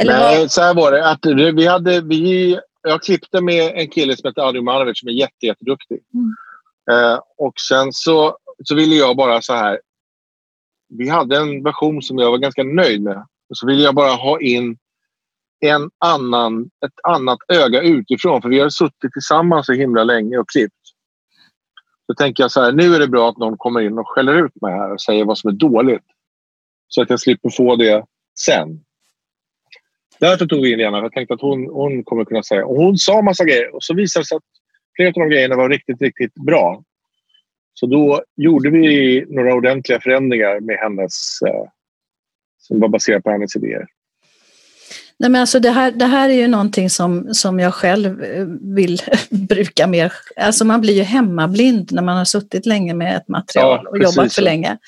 [0.00, 0.48] Eller Nej, var...
[0.48, 1.10] så här var det.
[1.10, 5.12] Att vi hade, vi, jag klippte med en kille som heter Adrian Manovic som är
[5.12, 5.98] jätte, jätteduktig.
[6.14, 6.34] Mm.
[6.90, 9.80] Eh, och sen så, så ville jag bara så här...
[10.88, 13.26] Vi hade en version som jag var ganska nöjd med.
[13.50, 14.78] Och så ville jag bara ha in
[15.60, 18.42] en annan, ett annat öga utifrån.
[18.42, 20.74] För vi har suttit tillsammans så himla länge och klippt.
[22.06, 24.44] Så tänker jag så här, nu är det bra att någon kommer in och skäller
[24.44, 26.04] ut mig här och säger vad som är dåligt.
[26.88, 28.04] Så att jag slipper få det
[28.38, 28.84] sen.
[30.18, 30.98] Därför tog vi in Lena.
[30.98, 32.66] Jag tänkte att hon, hon kommer kunna säga.
[32.66, 34.42] Och hon sa massa grejer och så visade det sig att
[34.96, 36.84] flera av de grejerna var riktigt, riktigt bra.
[37.74, 41.64] Så då gjorde vi några ordentliga förändringar med hennes, eh,
[42.58, 43.86] som var baserat på hennes idéer.
[45.18, 48.46] Nej, men alltså det, här, det här är ju någonting som, som jag själv eh,
[48.60, 50.12] vill bruka mer.
[50.36, 53.98] Alltså man blir ju hemmablind när man har suttit länge med ett material ja, och
[53.98, 54.78] jobbat för länge.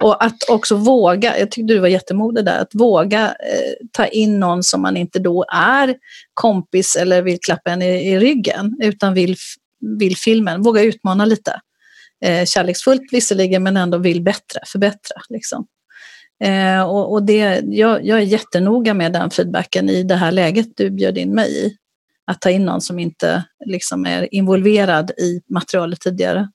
[0.00, 4.40] Och att också våga, jag tyckte du var jättemodig där, att våga eh, ta in
[4.40, 5.94] någon som man inte då är
[6.34, 9.36] kompis eller vill klappa en i, i ryggen, utan vill,
[9.98, 10.62] vill filmen.
[10.62, 11.60] Våga utmana lite.
[12.24, 15.22] Eh, kärleksfullt visserligen, men ändå vill bättre, förbättra.
[15.28, 15.66] Liksom.
[16.42, 20.66] Eh, och, och det, jag, jag är jättenoga med den feedbacken i det här läget
[20.76, 21.76] du bjöd in mig i.
[22.24, 26.48] Att ta in någon som inte liksom är involverad i materialet tidigare.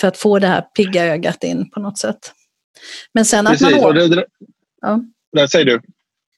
[0.00, 2.18] För att få det här pigga ögat in på något sätt.
[3.12, 3.94] Men sen att Precis, man...
[3.94, 4.24] Det, det,
[4.80, 5.48] ja.
[5.48, 5.80] Säger du.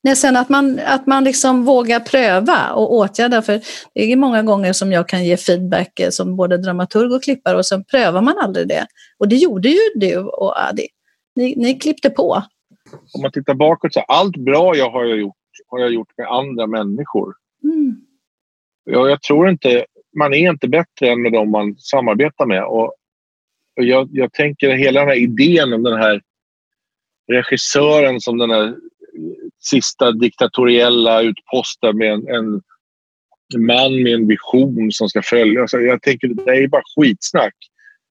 [0.03, 3.43] Nej, sen att man, att man liksom vågar pröva och åtgärda.
[3.43, 3.61] För
[3.95, 7.67] det är många gånger som jag kan ge feedback som både dramaturg och klippare och
[7.67, 8.87] sen prövar man aldrig det.
[9.19, 10.89] Och det gjorde ju du och Adi.
[11.39, 12.43] Ni, ni klippte på.
[13.15, 15.37] Om man tittar bakåt så allt bra jag har gjort
[15.67, 17.35] har jag gjort med andra människor.
[17.65, 17.97] Mm.
[18.85, 19.87] Jag, jag tror inte,
[20.17, 22.65] man är inte bättre än med dem man samarbetar med.
[22.65, 22.95] Och,
[23.77, 26.23] och jag, jag tänker hela den här idén om den här
[27.33, 28.77] regissören som den här
[29.59, 32.63] sista diktatoriella utposten med en, en
[33.59, 35.61] man med en vision som ska följa.
[35.61, 37.55] Alltså jag tänker det är bara skitsnack.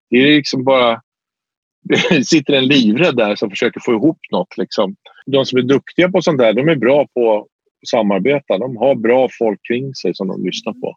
[0.09, 1.01] Det är liksom bara
[1.87, 4.57] det sitter en livrädd där som försöker få ihop något.
[4.57, 4.95] Liksom.
[5.25, 7.47] De som är duktiga på sånt där, de är bra på att
[7.89, 8.57] samarbeta.
[8.57, 10.95] De har bra folk kring sig som de lyssnar på.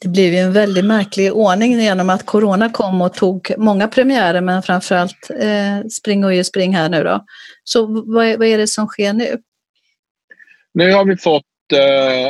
[0.00, 4.40] Det blev ju en väldigt märklig ordning genom att corona kom och tog många premiärer
[4.40, 7.24] men framförallt eh, Spring och spring här nu då.
[7.64, 9.42] Så vad är, vad är det som sker nu?
[10.74, 12.26] Nu har vi fått eh,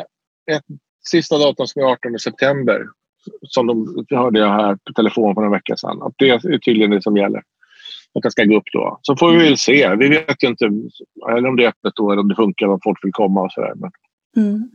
[0.57, 0.65] ett
[1.11, 2.83] sista datum som är 18 september
[3.43, 6.03] som de hörde jag här på telefon för en vecka sedan.
[6.03, 7.43] Att det är tydligen det som gäller.
[8.15, 8.99] Att det ska gå upp då.
[9.03, 9.97] Så får vi väl se.
[9.97, 10.65] Vi vet ju inte
[11.31, 13.53] eller om det är öppet då eller om det funkar om folk vill komma och
[13.53, 13.73] sådär.
[13.75, 13.91] Men
[14.37, 14.71] mm.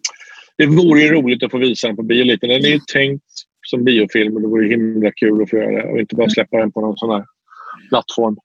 [0.58, 2.48] Det vore ju roligt att få visa den på bio lite.
[2.48, 3.26] Den är ju tänkt
[3.68, 6.30] som biofilm och det vore himla kul att få göra det och inte bara mm.
[6.30, 7.26] släppa den på någon sån här
[7.89, 8.38] plattform.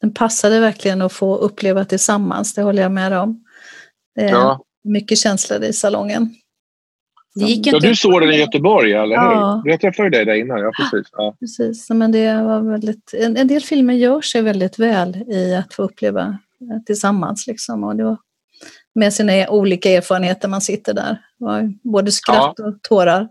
[0.00, 3.44] Den passade verkligen att få uppleva tillsammans, det håller jag med om.
[4.14, 4.64] Det är ja.
[4.84, 6.34] mycket känslor i salongen.
[7.36, 9.60] Det gick Ja, inte du såg den i Göteborg, eller Ja.
[9.64, 9.70] hur?
[9.70, 10.60] Jag träffade dig där innan.
[10.60, 11.08] Ja, precis.
[11.12, 11.36] Ja.
[11.40, 15.74] Precis, men det var väldigt, en, en del filmer gör sig väldigt väl i att
[15.74, 16.22] få uppleva
[16.60, 17.46] eh, tillsammans.
[17.46, 17.84] Liksom.
[17.84, 18.18] Och det var
[18.94, 21.18] med sina olika erfarenheter man sitter där.
[21.82, 23.28] Både skratt och tårar.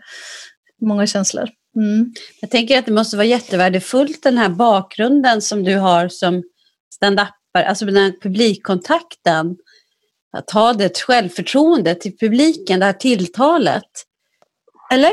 [0.81, 1.49] Många känslor.
[1.75, 2.13] Mm.
[2.41, 6.43] Jag tänker att det måste vara jättevärdefullt den här bakgrunden som du har som
[6.95, 9.55] stand-upare, alltså den här publikkontakten.
[10.35, 13.83] Att ha det självförtroendet till publiken, det här tilltalet.
[14.93, 15.11] Eller?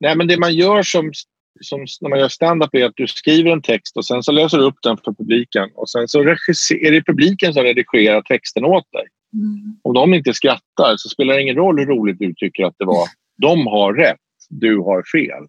[0.00, 1.12] Nej, men det man gör som,
[1.60, 4.58] som när man gör stand-up är att du skriver en text och sen så läser
[4.58, 8.92] du upp den för publiken och sen så är det publiken som redigerar texten åt
[8.92, 9.06] dig.
[9.32, 9.76] Mm.
[9.82, 12.84] Om de inte skrattar så spelar det ingen roll hur roligt du tycker att det
[12.84, 13.08] var.
[13.36, 15.46] De har rätt, du har fel.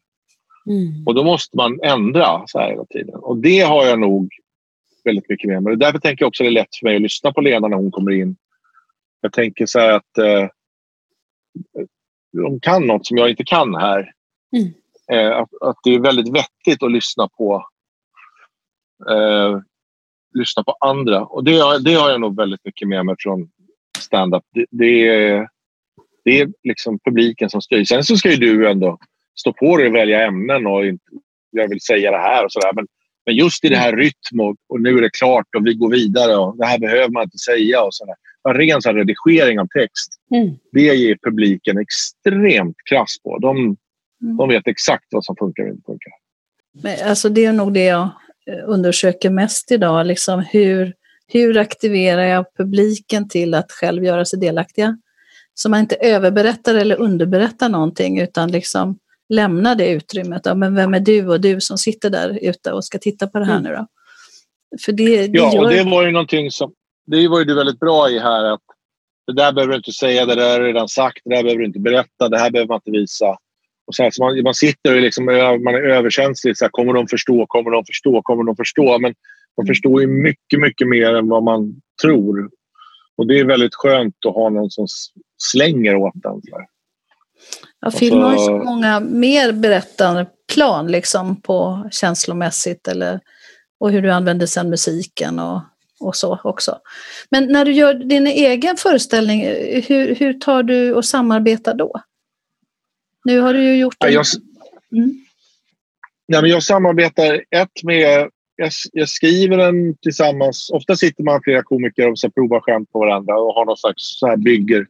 [0.70, 1.04] Mm.
[1.06, 3.16] Och då måste man ändra så här hela tiden.
[3.16, 4.30] Och det har jag nog
[5.06, 5.58] väldigt mycket mig.
[5.74, 7.68] Och Därför tänker jag också att det är lätt för mig att lyssna på Lena
[7.68, 8.36] när hon kommer in.
[9.22, 10.48] Jag tänker så här att eh,
[12.44, 14.12] de kan något som jag inte kan här.
[14.58, 14.74] Mm.
[15.12, 17.66] Eh, att, att det är väldigt vettigt att lyssna på
[19.10, 19.60] eh,
[20.34, 21.26] lyssna på andra.
[21.26, 23.50] Och det, har- det har jag nog väldigt mycket med mig från
[23.98, 24.44] stand-up.
[24.54, 25.48] Det, det, är,
[26.24, 27.84] det är liksom publiken som styr.
[27.84, 28.98] Sen så ska ju du ändå
[29.40, 31.04] stå på dig och välja ämnen och inte,
[31.52, 32.74] jag vill säga det här och sådär.
[32.74, 32.88] Men,
[33.26, 36.36] men just i det här rytm och, nu är det klart och vi går vidare
[36.36, 38.16] och det här behöver man inte säga och sådär.
[38.50, 40.56] En ren så redigering av text, Mm.
[40.72, 43.38] det ger publiken extremt krass på.
[43.40, 43.58] De,
[44.24, 44.38] Mm.
[44.38, 46.12] de vet exakt vad som funkar och inte funkar.
[46.84, 48.10] Men, alltså, det är nog det jag
[48.48, 50.06] eh, undersöker mest idag.
[50.06, 50.94] Liksom hur,
[51.28, 54.98] hur aktiverar jag publiken till att själv göra sig delaktiga?
[55.54, 59.00] Så man inte överberättar eller underberättar någonting utan liksom
[59.30, 60.42] lämnar det utrymmet.
[60.46, 63.40] Ja, men vem är du och du som sitter där ute och ska titta på
[63.40, 63.64] det här Mm.
[63.72, 63.88] nu då?
[64.86, 65.64] För det, det Ja, gör...
[65.64, 66.74] och det var ju någonting som...
[67.08, 68.62] Det var ju du väldigt bra i här att
[69.28, 71.66] det där behöver du inte säga, det där är redan sagt, det där behöver du
[71.66, 73.38] inte berätta, det här behöver man inte visa.
[73.88, 76.58] Och så här, så man, man sitter och liksom, man är överkänslig.
[76.58, 77.46] Så här, kommer de förstå?
[77.48, 78.22] Kommer de förstå?
[78.22, 79.00] Kommer de förstå?
[79.00, 79.14] Men
[79.56, 82.50] de förstår ju mycket, mycket mer än vad man tror.
[83.18, 84.88] Och det är väldigt skönt att ha någon som
[85.38, 86.42] slänger åt den.
[86.42, 86.66] Så här.
[87.86, 93.20] Ja, film har så många mer berättande plan liksom på känslomässigt eller,
[93.80, 95.62] och hur du använder sen musiken och,
[96.00, 96.80] och så också.
[97.30, 99.46] Men när du gör din egen föreställning,
[99.88, 102.02] hur, hur tar du och samarbetar då?
[103.24, 104.26] Nu har du ju gjort Ja, jag,
[104.92, 105.26] Mm.
[106.28, 108.30] Nej, men jag samarbetar ett med...
[108.58, 110.70] Jag, jag skriver den tillsammans.
[110.70, 114.20] Ofta sitter man flera komiker och så provar skämt på varandra och har någon slags
[114.20, 114.88] så här bygger,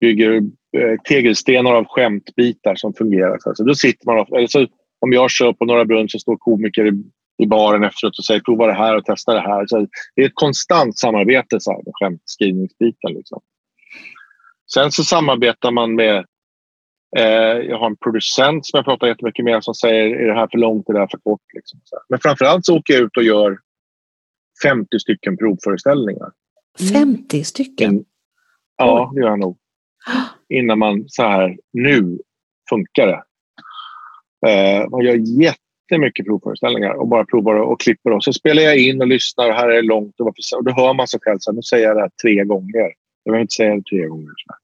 [0.00, 0.42] bygger
[1.08, 3.38] tegelstenar av skämtbitar som fungerar.
[3.38, 3.54] Så, här.
[3.54, 4.26] så då sitter man...
[4.36, 4.66] Eller så,
[5.00, 7.02] om jag kör på Norra Brunn så står komiker i,
[7.42, 9.66] i baren efteråt och säger prova det här och testa det här.
[9.66, 13.12] Så det är ett konstant samarbete så här, med skämtskrivningsbiten.
[13.12, 13.40] Liksom.
[14.74, 16.24] Sen så samarbetar man med
[17.16, 20.48] Eh, jag har en producent som jag pratar jättemycket med som säger är det här
[20.50, 21.40] för långt, är det här för kort.
[21.54, 21.80] Liksom.
[21.84, 22.02] Så här.
[22.08, 23.58] Men framförallt så åker jag ut och gör
[24.62, 26.30] 50 stycken provföreställningar.
[26.92, 27.90] 50 stycken?
[27.94, 28.04] In,
[28.76, 29.58] ja, det gör jag nog.
[30.48, 32.18] Innan man så här, nu
[32.68, 33.22] funkar det.
[34.50, 38.10] Eh, man gör jättemycket provföreställningar och bara provar och, och klipper.
[38.10, 39.50] Och så spelar jag in och lyssnar.
[39.50, 40.20] Här är det långt.
[40.20, 41.38] Och, varför, och då hör man sig själv.
[41.40, 42.92] Så här, nu säger jag det här tre gånger.
[43.24, 44.32] Jag behöver inte säga det tre gånger.
[44.36, 44.58] Så, här.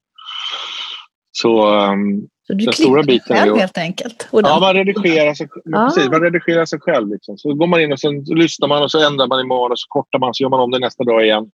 [1.32, 4.28] så ehm, Så du den stora biten själv helt enkelt?
[4.30, 5.86] Och Ja, man redigerar sig, Ah.
[5.86, 7.08] precis, man redigerar sig själv.
[7.08, 7.38] Liksom.
[7.38, 9.86] Så går man in och sen lyssnar man och så ändrar man i manus, så
[9.88, 11.50] kortar man, så gör man om det nästa dag igen.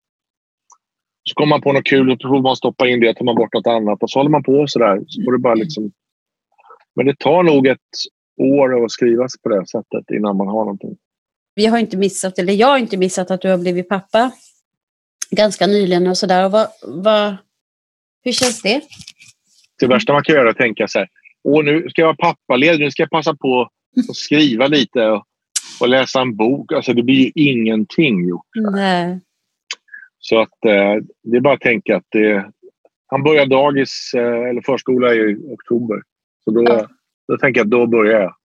[1.23, 3.35] Så kommer man på något kul och så provar man stoppa in det, tar man
[3.35, 5.03] bort något annat och så håller man på så där.
[5.07, 5.91] Så får det bara liksom...
[6.95, 7.79] Men det tar nog ett
[8.41, 10.97] år att skriva på det sättet innan man har någonting.
[11.55, 14.31] Vi har inte missat, eller jag har inte missat att du har blivit pappa
[15.31, 16.45] ganska nyligen och sådär.
[16.45, 17.35] Och vad, vad,
[18.23, 18.81] hur känns det?
[19.79, 21.07] Det värsta man kan göra är att tänka så här,
[21.43, 23.69] Åh, nu ska jag vara pappaledig, nu ska jag passa på
[24.09, 25.23] att skriva lite och,
[25.79, 26.71] och läsa en bok.
[26.71, 28.47] Alltså det blir ju ingenting gjort.
[28.55, 29.19] Nej.
[30.25, 32.51] Så att eh, det är bara att tänka att det,
[33.07, 36.01] han börjar dagis eh, eller förskola i oktober.
[36.43, 36.87] Så då, Ja.
[37.27, 38.35] då tänker jag att då börjar jag.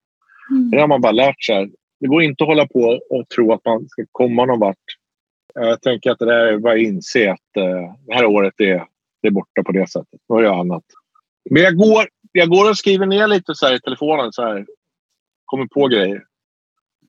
[0.50, 0.70] Mm.
[0.70, 1.70] Det har man bara lärt sig.
[2.00, 4.76] Det går inte att hålla på och tro att man ska komma någon vart.
[5.54, 8.84] Jag tänker att det där är bara att inse att eh, det här året är,
[9.22, 10.20] det är borta på det sättet.
[10.28, 10.84] Nu har jag annat.
[11.50, 14.32] Men jag går, jag går och skriver ner lite så här i telefonen.
[14.32, 14.66] Så här,
[15.44, 16.24] kommer på grejer.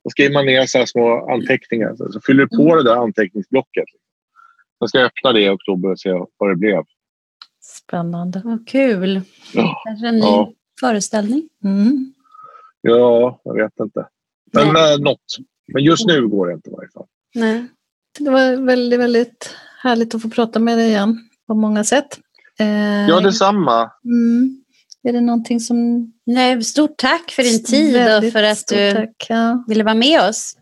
[0.03, 1.95] Då skriver man ner så här små anteckningar.
[1.95, 3.85] Så, så fyller du på det där anteckningsblocket.
[4.79, 6.83] Sen ska jag öppna det i oktober och se vad det blev.
[7.61, 8.41] Spännande.
[8.45, 9.21] Vad kul.
[9.53, 10.51] Ja, Kanske en ny Ja.
[10.79, 11.49] föreställning.
[11.63, 12.13] Mm.
[12.81, 14.07] ja jag vet inte.
[14.53, 14.93] Men Nej.
[14.93, 15.35] eh, något.
[15.73, 17.05] Men just nu går det inte i varje fall.
[17.35, 17.65] Nej.
[18.19, 22.19] Det var väldigt, väldigt härligt att få prata med dig igen på många sätt.
[22.59, 23.91] Eh, Ja, detsamma.
[24.05, 24.63] mm.
[25.03, 25.77] Är det någonting som...
[26.25, 29.63] Nej, stort tack för din tid och för att du Tack, ja.
[29.67, 30.53] ville vara med oss.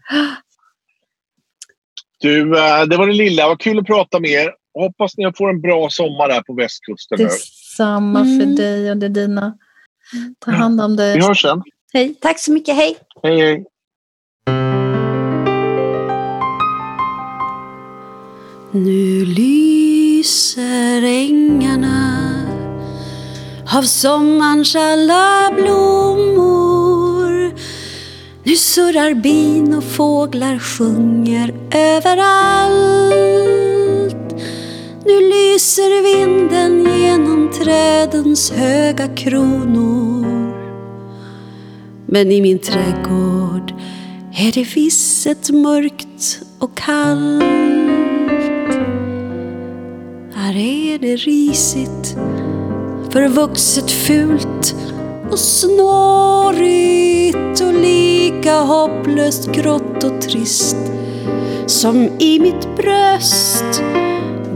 [2.21, 3.47] Du, eh, det var det lilla.
[3.47, 4.51] Vad kul att prata med er.
[4.73, 7.17] Hoppas ni får en bra sommar här på västkusten.
[7.17, 8.39] Detsamma Mm.
[8.39, 9.57] för dig och det dina.
[10.45, 11.15] Ta hand om dig.
[11.17, 11.61] Vi hörs sen.
[11.93, 12.15] Hej.
[12.21, 12.75] Tack så mycket.
[12.75, 12.97] Hej.
[13.23, 13.65] Hej, hej.
[18.71, 22.17] Nu lyser ängarna
[23.77, 26.26] av sommarns alla blommor.
[28.47, 32.85] Nu surrar bin och fåglar sjunger överallt.
[35.05, 40.53] Nu lyser vinden genom trädens höga kronor.
[42.05, 43.73] Men i min trädgård
[44.33, 47.43] är det visset mörkt och kallt.
[50.33, 52.17] Här är det risigt,
[53.11, 54.75] förvuxet fult
[55.31, 56.87] och snårigt
[57.61, 60.77] och lika hopplöst grått och trist
[61.65, 63.83] som i mitt bröst.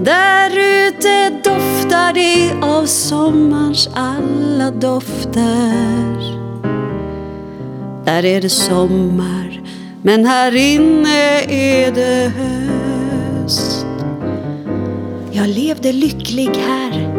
[0.03, 6.41] Där ute doftar det av sommarns alla dofter.
[8.05, 9.61] Där är det sommar,
[10.01, 13.85] men här inne är det höst.
[15.31, 17.10] Jag levde lycklig här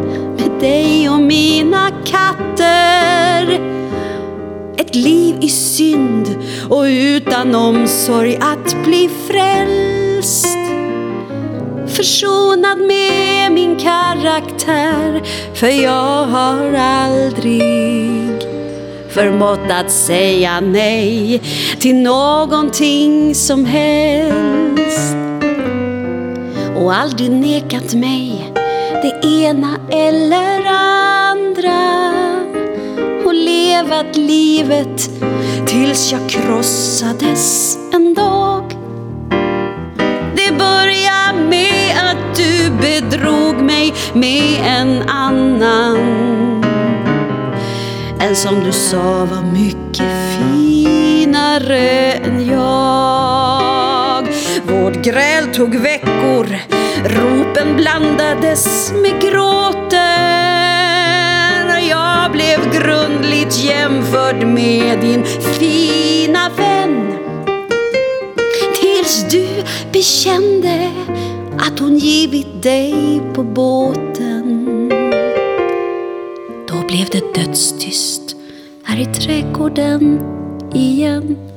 [0.62, 3.60] dig och mina katter.
[4.76, 6.36] Ett liv i synd
[6.70, 10.58] och utan omsorg att bli frälst.
[11.86, 15.22] Försonad med min karaktär,
[15.54, 18.42] för jag har aldrig
[19.08, 21.42] förmått att säga nej
[21.78, 25.16] till någonting som helst
[26.76, 28.51] och aldrig nekat mig
[29.02, 32.12] det ena eller andra
[33.24, 35.10] och levat livet
[35.66, 38.76] tills jag krossades en dag.
[40.36, 46.32] Det började med att du bedrog mig med en annan
[48.20, 53.41] en som du sa var mycket finare än jag.
[54.72, 56.46] Vårt gräl tog veckor,
[57.04, 60.00] ropen blandades med gråten.
[61.88, 67.18] Jag blev grundligt jämförd med din fina vän.
[68.80, 69.48] Tills du
[69.92, 70.90] bekände
[71.58, 74.88] att hon givit dig på båten.
[76.68, 78.36] Då blev det dödstyst
[78.84, 80.20] här i trädgården
[80.74, 81.51] igen.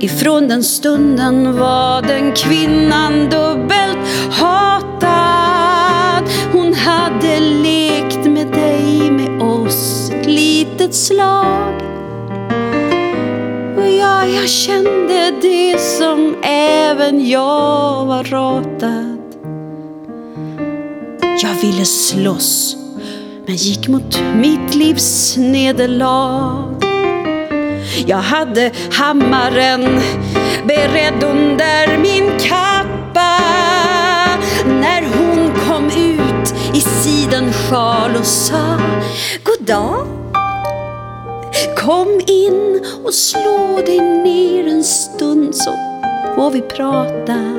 [0.00, 3.98] Ifrån den stunden var den kvinnan dubbelt
[4.30, 6.24] hatad.
[6.52, 11.82] Hon hade lekt med dig, med oss, ett litet slag.
[13.76, 19.18] Och ja, jag kände det som även jag var ratad.
[21.42, 22.76] Jag ville slåss
[23.46, 26.77] men gick mot mitt livs nederlag.
[28.06, 30.00] Jag hade hammaren
[30.64, 33.38] beredd under min kappa
[34.66, 38.78] när hon kom ut i sidensjal och sa
[39.42, 40.06] God dag.
[41.76, 45.70] Kom in och slå dig ner en stund så
[46.34, 47.54] får vi prata.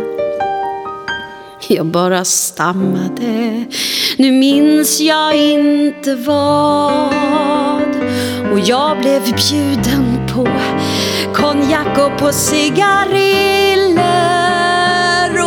[1.68, 3.66] Jag bara stammade,
[4.18, 7.10] nu minns jag inte vad.
[8.52, 10.09] Och jag blev bjuden
[11.42, 12.90] konjak och på cigariller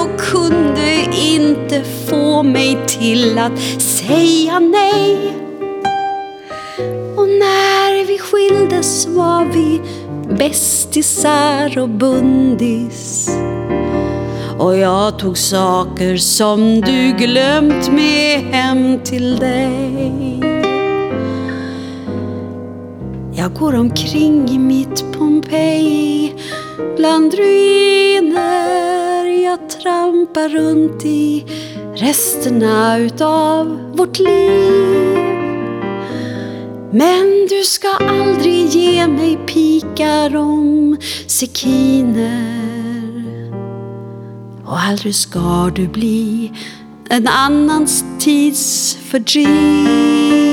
[0.01, 5.37] och kunde inte få mig till att säga nej.
[7.17, 9.81] Och när vi skildes var vi
[10.39, 13.31] bästisar och bundis.
[14.59, 20.52] Och jag tog saker som du glömt med hem till dig.
[23.35, 26.35] Jag går omkring i mitt Pompeji
[26.97, 29.25] bland ruiner.
[29.25, 31.45] Jag trampar runt i
[31.97, 35.17] resterna utav vårt liv.
[36.91, 40.97] Men du ska aldrig ge mig pikar om
[41.27, 42.63] sekiner.
[44.65, 46.53] Och aldrig ska du bli
[47.09, 50.52] en annans tids fördriv.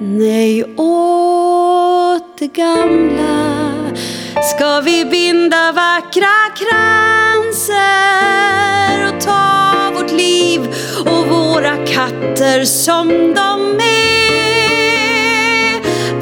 [0.00, 3.64] Nej, åt det gamla
[4.42, 7.76] ska vi binda vackra kranser
[9.08, 10.60] och ta vårt liv
[11.00, 14.14] och våra katter som de är.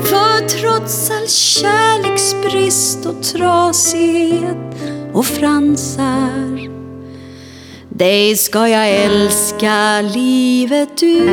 [0.02, 4.74] För trots all kärleksbrist och trasighet
[5.12, 6.72] och fransar
[7.88, 11.32] dig ska jag älska livet ut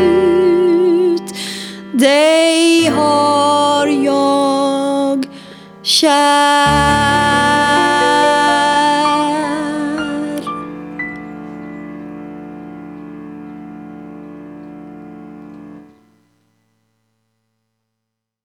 [1.99, 5.25] dig har jag
[5.83, 6.99] kär.